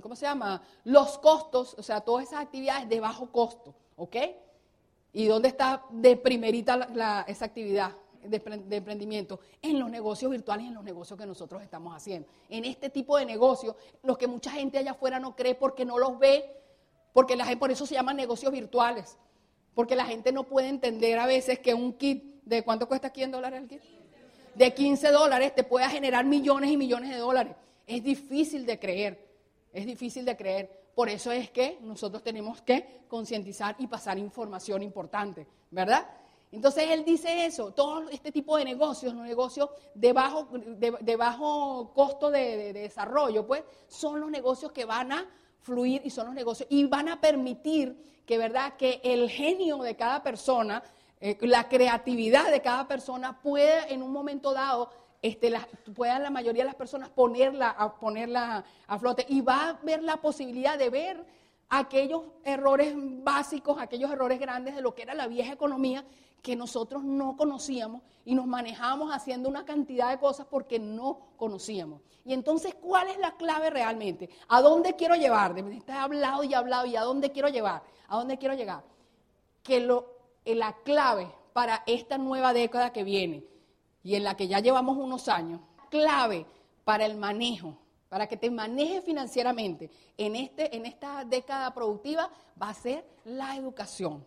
¿cómo 0.00 0.16
se 0.16 0.24
llama? 0.24 0.62
Los 0.84 1.18
costos, 1.18 1.74
o 1.78 1.82
sea, 1.82 2.00
todas 2.00 2.26
esas 2.28 2.40
actividades 2.40 2.88
de 2.88 3.00
bajo 3.00 3.30
costo, 3.30 3.74
¿ok? 3.96 4.16
¿Y 5.12 5.26
dónde 5.26 5.48
está 5.48 5.84
de 5.90 6.16
primerita 6.16 7.24
esa 7.26 7.44
actividad? 7.44 7.92
De, 8.24 8.76
emprendimiento 8.76 9.40
en 9.60 9.78
los 9.78 9.90
negocios 9.90 10.30
virtuales 10.30 10.66
en 10.66 10.74
los 10.74 10.84
negocios 10.84 11.18
que 11.18 11.26
nosotros 11.26 11.62
estamos 11.62 11.94
haciendo. 11.94 12.28
En 12.48 12.64
este 12.64 12.90
tipo 12.90 13.16
de 13.18 13.26
negocios, 13.26 13.76
los 14.02 14.18
que 14.18 14.26
mucha 14.26 14.50
gente 14.50 14.78
allá 14.78 14.92
afuera 14.92 15.18
no 15.18 15.34
cree 15.34 15.54
porque 15.54 15.84
no 15.84 15.98
los 15.98 16.18
ve, 16.18 16.44
porque 17.12 17.36
la 17.36 17.44
gente, 17.44 17.58
por 17.58 17.70
eso 17.70 17.86
se 17.86 17.94
llaman 17.94 18.16
negocios 18.16 18.52
virtuales, 18.52 19.18
porque 19.74 19.96
la 19.96 20.04
gente 20.04 20.32
no 20.32 20.44
puede 20.44 20.68
entender 20.68 21.18
a 21.18 21.26
veces 21.26 21.58
que 21.58 21.74
un 21.74 21.94
kit, 21.94 22.42
¿de 22.44 22.62
cuánto 22.62 22.88
cuesta 22.88 23.08
aquí 23.08 23.22
en 23.22 23.30
dólares 23.30 23.62
el 23.62 23.68
kit? 23.68 23.82
De 24.54 24.74
15 24.74 25.10
dólares 25.10 25.54
te 25.54 25.64
pueda 25.64 25.88
generar 25.88 26.24
millones 26.24 26.70
y 26.70 26.76
millones 26.76 27.10
de 27.10 27.16
dólares. 27.16 27.56
Es 27.86 28.02
difícil 28.02 28.66
de 28.66 28.78
creer, 28.78 29.26
es 29.72 29.86
difícil 29.86 30.24
de 30.24 30.36
creer. 30.36 30.82
Por 30.94 31.08
eso 31.08 31.32
es 31.32 31.50
que 31.50 31.78
nosotros 31.80 32.22
tenemos 32.22 32.60
que 32.60 33.04
concientizar 33.08 33.76
y 33.78 33.86
pasar 33.86 34.18
información 34.18 34.82
importante, 34.82 35.46
¿verdad? 35.70 36.06
Entonces 36.52 36.84
él 36.90 37.02
dice 37.04 37.46
eso, 37.46 37.72
todo 37.72 38.10
este 38.10 38.30
tipo 38.30 38.58
de 38.58 38.64
negocios, 38.66 39.14
los 39.14 39.24
negocios 39.24 39.70
de 39.94 40.12
bajo, 40.12 40.48
de, 40.52 41.16
bajo 41.16 41.92
costo 41.94 42.30
de, 42.30 42.74
desarrollo, 42.74 43.46
pues 43.46 43.64
son 43.88 44.20
los 44.20 44.30
negocios 44.30 44.70
que 44.70 44.84
van 44.84 45.12
a 45.12 45.26
fluir 45.60 46.02
y 46.04 46.10
son 46.10 46.26
los 46.26 46.34
negocios 46.34 46.68
y 46.70 46.84
van 46.84 47.08
a 47.08 47.22
permitir 47.22 47.96
que, 48.26 48.36
¿verdad? 48.36 48.76
que 48.76 49.00
el 49.02 49.30
genio 49.30 49.78
de 49.78 49.96
cada 49.96 50.22
persona, 50.22 50.82
eh, 51.22 51.38
la 51.40 51.70
creatividad 51.70 52.50
de 52.50 52.60
cada 52.60 52.86
persona 52.86 53.40
pueda 53.40 53.86
en 53.86 54.02
un 54.02 54.12
momento 54.12 54.52
dado 54.52 54.90
este, 55.22 55.48
la, 55.48 55.66
puedan 55.94 56.22
la 56.22 56.30
mayoría 56.30 56.64
de 56.64 56.66
las 56.66 56.74
personas 56.74 57.08
ponerla 57.08 57.70
a, 57.70 57.94
ponerla 57.94 58.64
a 58.88 58.98
flote 58.98 59.24
y 59.28 59.40
va 59.40 59.66
a 59.66 59.68
haber 59.70 60.02
la 60.02 60.18
posibilidad 60.18 60.76
de 60.76 60.90
ver 60.90 61.24
aquellos 61.74 62.24
errores 62.44 62.92
básicos, 62.94 63.80
aquellos 63.80 64.10
errores 64.10 64.38
grandes 64.38 64.74
de 64.74 64.82
lo 64.82 64.94
que 64.94 65.02
era 65.02 65.14
la 65.14 65.26
vieja 65.26 65.54
economía 65.54 66.04
que 66.42 66.54
nosotros 66.54 67.02
no 67.02 67.34
conocíamos 67.34 68.02
y 68.26 68.34
nos 68.34 68.46
manejamos 68.46 69.10
haciendo 69.10 69.48
una 69.48 69.64
cantidad 69.64 70.10
de 70.10 70.18
cosas 70.18 70.46
porque 70.50 70.78
no 70.78 71.28
conocíamos. 71.38 72.02
Y 72.26 72.34
entonces, 72.34 72.74
¿cuál 72.74 73.08
es 73.08 73.16
la 73.16 73.36
clave 73.36 73.70
realmente? 73.70 74.28
¿A 74.48 74.60
dónde 74.60 74.96
quiero 74.96 75.14
llevar? 75.14 75.54
De 75.54 75.82
he 75.88 75.92
hablado 75.92 76.44
y 76.44 76.52
hablado 76.52 76.84
y 76.84 76.94
a 76.94 77.00
dónde 77.00 77.32
quiero 77.32 77.48
llevar, 77.48 77.82
a 78.06 78.18
dónde 78.18 78.36
quiero 78.36 78.54
llegar. 78.54 78.84
Que 79.62 79.80
lo, 79.80 80.06
eh, 80.44 80.54
la 80.54 80.74
clave 80.84 81.32
para 81.54 81.84
esta 81.86 82.18
nueva 82.18 82.52
década 82.52 82.92
que 82.92 83.02
viene 83.02 83.46
y 84.04 84.16
en 84.16 84.24
la 84.24 84.36
que 84.36 84.46
ya 84.46 84.60
llevamos 84.60 84.98
unos 84.98 85.26
años, 85.28 85.60
clave 85.88 86.44
para 86.84 87.06
el 87.06 87.16
manejo, 87.16 87.78
para 88.12 88.26
que 88.26 88.36
te 88.36 88.50
manejes 88.50 89.02
financieramente 89.02 89.90
en, 90.18 90.36
este, 90.36 90.76
en 90.76 90.84
esta 90.84 91.24
década 91.24 91.72
productiva, 91.72 92.28
va 92.60 92.68
a 92.68 92.74
ser 92.74 93.06
la 93.24 93.56
educación. 93.56 94.22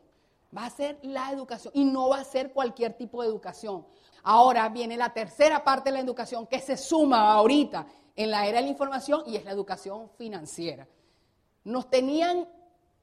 Va 0.57 0.65
a 0.65 0.71
ser 0.71 0.97
la 1.03 1.31
educación 1.31 1.71
y 1.75 1.85
no 1.85 2.09
va 2.09 2.21
a 2.21 2.23
ser 2.23 2.51
cualquier 2.51 2.93
tipo 2.93 3.21
de 3.21 3.27
educación. 3.27 3.85
Ahora 4.23 4.67
viene 4.69 4.97
la 4.97 5.13
tercera 5.13 5.63
parte 5.63 5.91
de 5.91 5.97
la 5.97 5.99
educación 5.99 6.47
que 6.47 6.61
se 6.61 6.77
suma 6.77 7.31
ahorita 7.33 7.85
en 8.15 8.31
la 8.31 8.47
era 8.47 8.57
de 8.57 8.63
la 8.63 8.71
información 8.71 9.21
y 9.27 9.35
es 9.35 9.45
la 9.45 9.51
educación 9.51 10.09
financiera. 10.17 10.87
Nos 11.63 11.87
tenían, 11.87 12.49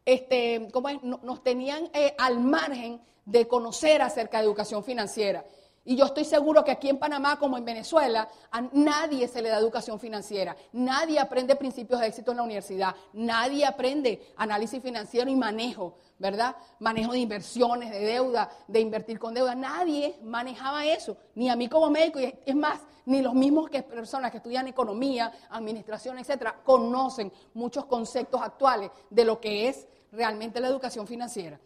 este, 0.04 0.66
¿cómo 0.72 0.88
es? 0.88 1.00
Nos 1.04 1.44
tenían 1.44 1.90
eh, 1.92 2.12
al 2.18 2.40
margen 2.40 3.00
de 3.24 3.46
conocer 3.46 4.02
acerca 4.02 4.38
de 4.38 4.46
educación 4.46 4.82
financiera. 4.82 5.44
Y 5.84 5.96
yo 5.96 6.04
estoy 6.04 6.24
seguro 6.24 6.62
que 6.64 6.70
aquí 6.70 6.88
en 6.88 6.98
Panamá, 6.98 7.38
como 7.38 7.58
en 7.58 7.64
Venezuela, 7.64 8.28
a 8.52 8.60
nadie 8.72 9.26
se 9.26 9.42
le 9.42 9.48
da 9.48 9.58
educación 9.58 9.98
financiera. 9.98 10.56
Nadie 10.72 11.18
aprende 11.18 11.56
principios 11.56 11.98
de 11.98 12.06
éxito 12.06 12.30
en 12.30 12.36
la 12.36 12.44
universidad. 12.44 12.94
Nadie 13.12 13.66
aprende 13.66 14.32
análisis 14.36 14.80
financiero 14.80 15.28
y 15.28 15.34
manejo, 15.34 15.96
¿verdad? 16.18 16.54
Manejo 16.78 17.12
de 17.12 17.18
inversiones, 17.18 17.90
de 17.90 17.98
deuda, 17.98 18.48
de 18.68 18.78
invertir 18.78 19.18
con 19.18 19.34
deuda. 19.34 19.56
Nadie 19.56 20.16
manejaba 20.22 20.86
eso. 20.86 21.16
Ni 21.34 21.50
a 21.50 21.56
mí 21.56 21.68
como 21.68 21.90
médico, 21.90 22.20
y 22.20 22.32
es 22.46 22.54
más, 22.54 22.80
ni 23.04 23.20
los 23.20 23.34
mismos 23.34 23.68
que 23.68 23.82
personas 23.82 24.30
que 24.30 24.36
estudian 24.36 24.68
economía, 24.68 25.32
administración, 25.50 26.16
etcétera, 26.18 26.60
conocen 26.62 27.32
muchos 27.54 27.86
conceptos 27.86 28.40
actuales 28.40 28.92
de 29.10 29.24
lo 29.24 29.40
que 29.40 29.68
es 29.68 29.88
realmente 30.12 30.60
la 30.60 30.68
educación 30.68 31.08
financiera. 31.08 31.58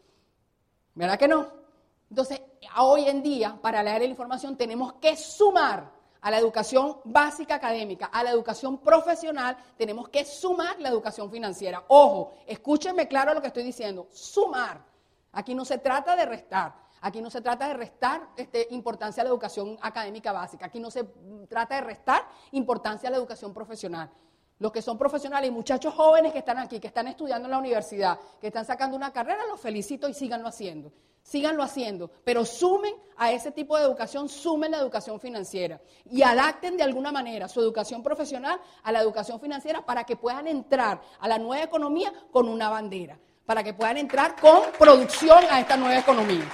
¿Verdad 0.94 1.18
que 1.18 1.29
no? 1.29 1.65
Entonces, 2.09 2.40
hoy 2.79 3.09
en 3.09 3.23
día, 3.23 3.59
para 3.61 3.83
leer 3.83 4.03
la 4.03 4.09
información, 4.09 4.57
tenemos 4.57 4.95
que 4.95 5.16
sumar 5.16 5.97
a 6.21 6.31
la 6.31 6.38
educación 6.38 6.99
básica 7.05 7.55
académica, 7.55 8.07
a 8.07 8.25
la 8.25 8.31
educación 8.31 8.79
profesional, 8.79 9.57
tenemos 9.77 10.09
que 10.09 10.25
sumar 10.25 10.81
la 10.81 10.88
educación 10.88 11.31
financiera. 11.31 11.85
Ojo, 11.88 12.33
escúchenme 12.47 13.07
claro 13.07 13.33
lo 13.33 13.40
que 13.40 13.49
estoy 13.49 13.62
diciendo, 13.62 14.09
sumar. 14.11 14.85
Aquí 15.33 15.55
no 15.55 15.64
se 15.64 15.79
trata 15.79 16.16
de 16.16 16.27
restar, 16.27 16.75
aquí 17.01 17.21
no 17.21 17.31
se 17.31 17.40
trata 17.40 17.69
de 17.69 17.75
restar 17.75 18.29
este, 18.37 18.66
importancia 18.71 19.21
a 19.21 19.25
la 19.25 19.31
educación 19.31 19.79
académica 19.81 20.33
básica, 20.33 20.66
aquí 20.66 20.81
no 20.81 20.90
se 20.90 21.05
trata 21.49 21.77
de 21.77 21.83
restar 21.83 22.27
importancia 22.53 23.09
a 23.09 23.12
la 23.12 23.19
educación 23.19 23.53
profesional. 23.53 24.11
Los 24.59 24.73
que 24.73 24.81
son 24.81 24.97
profesionales 24.97 25.49
y 25.51 25.53
muchachos 25.53 25.92
jóvenes 25.92 26.33
que 26.33 26.38
están 26.38 26.59
aquí, 26.59 26.81
que 26.81 26.87
están 26.87 27.09
estudiando 27.09 27.47
en 27.47 27.51
la 27.51 27.59
universidad, 27.59 28.19
que 28.40 28.47
están 28.47 28.64
sacando 28.64 28.97
una 28.97 29.12
carrera, 29.12 29.45
los 29.47 29.61
felicito 29.61 30.09
y 30.09 30.14
síganlo 30.14 30.49
haciendo. 30.49 30.92
Síganlo 31.23 31.64
haciendo, 31.64 32.09
pero 32.23 32.45
sumen 32.45 32.95
a 33.16 33.33
ese 33.33 33.51
tipo 33.51 33.77
de 33.77 33.83
educación, 33.83 34.29
sumen 34.29 34.71
la 34.71 34.79
educación 34.79 35.19
financiera 35.19 35.81
y 36.09 36.23
adapten 36.23 36.77
de 36.77 36.85
alguna 36.85 37.11
manera 37.11 37.49
su 37.49 37.61
educación 37.61 38.01
profesional 38.01 38.61
a 38.85 38.92
la 38.92 39.01
educación 39.01 39.40
financiera 39.40 39.85
para 39.85 40.05
que 40.05 40.14
puedan 40.14 40.47
entrar 40.47 41.01
a 41.19 41.27
la 41.27 41.37
nueva 41.38 41.64
economía 41.64 42.12
con 42.31 42.49
una 42.49 42.71
bandera, 42.71 43.19
para 43.45 43.64
que 43.64 43.75
puedan 43.75 43.97
entrar 43.97 44.40
con 44.40 44.62
producción 44.79 45.45
a 45.51 45.59
esta 45.59 45.77
nueva 45.77 45.99
economía. 45.99 46.49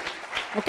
¿Ok? 0.56 0.68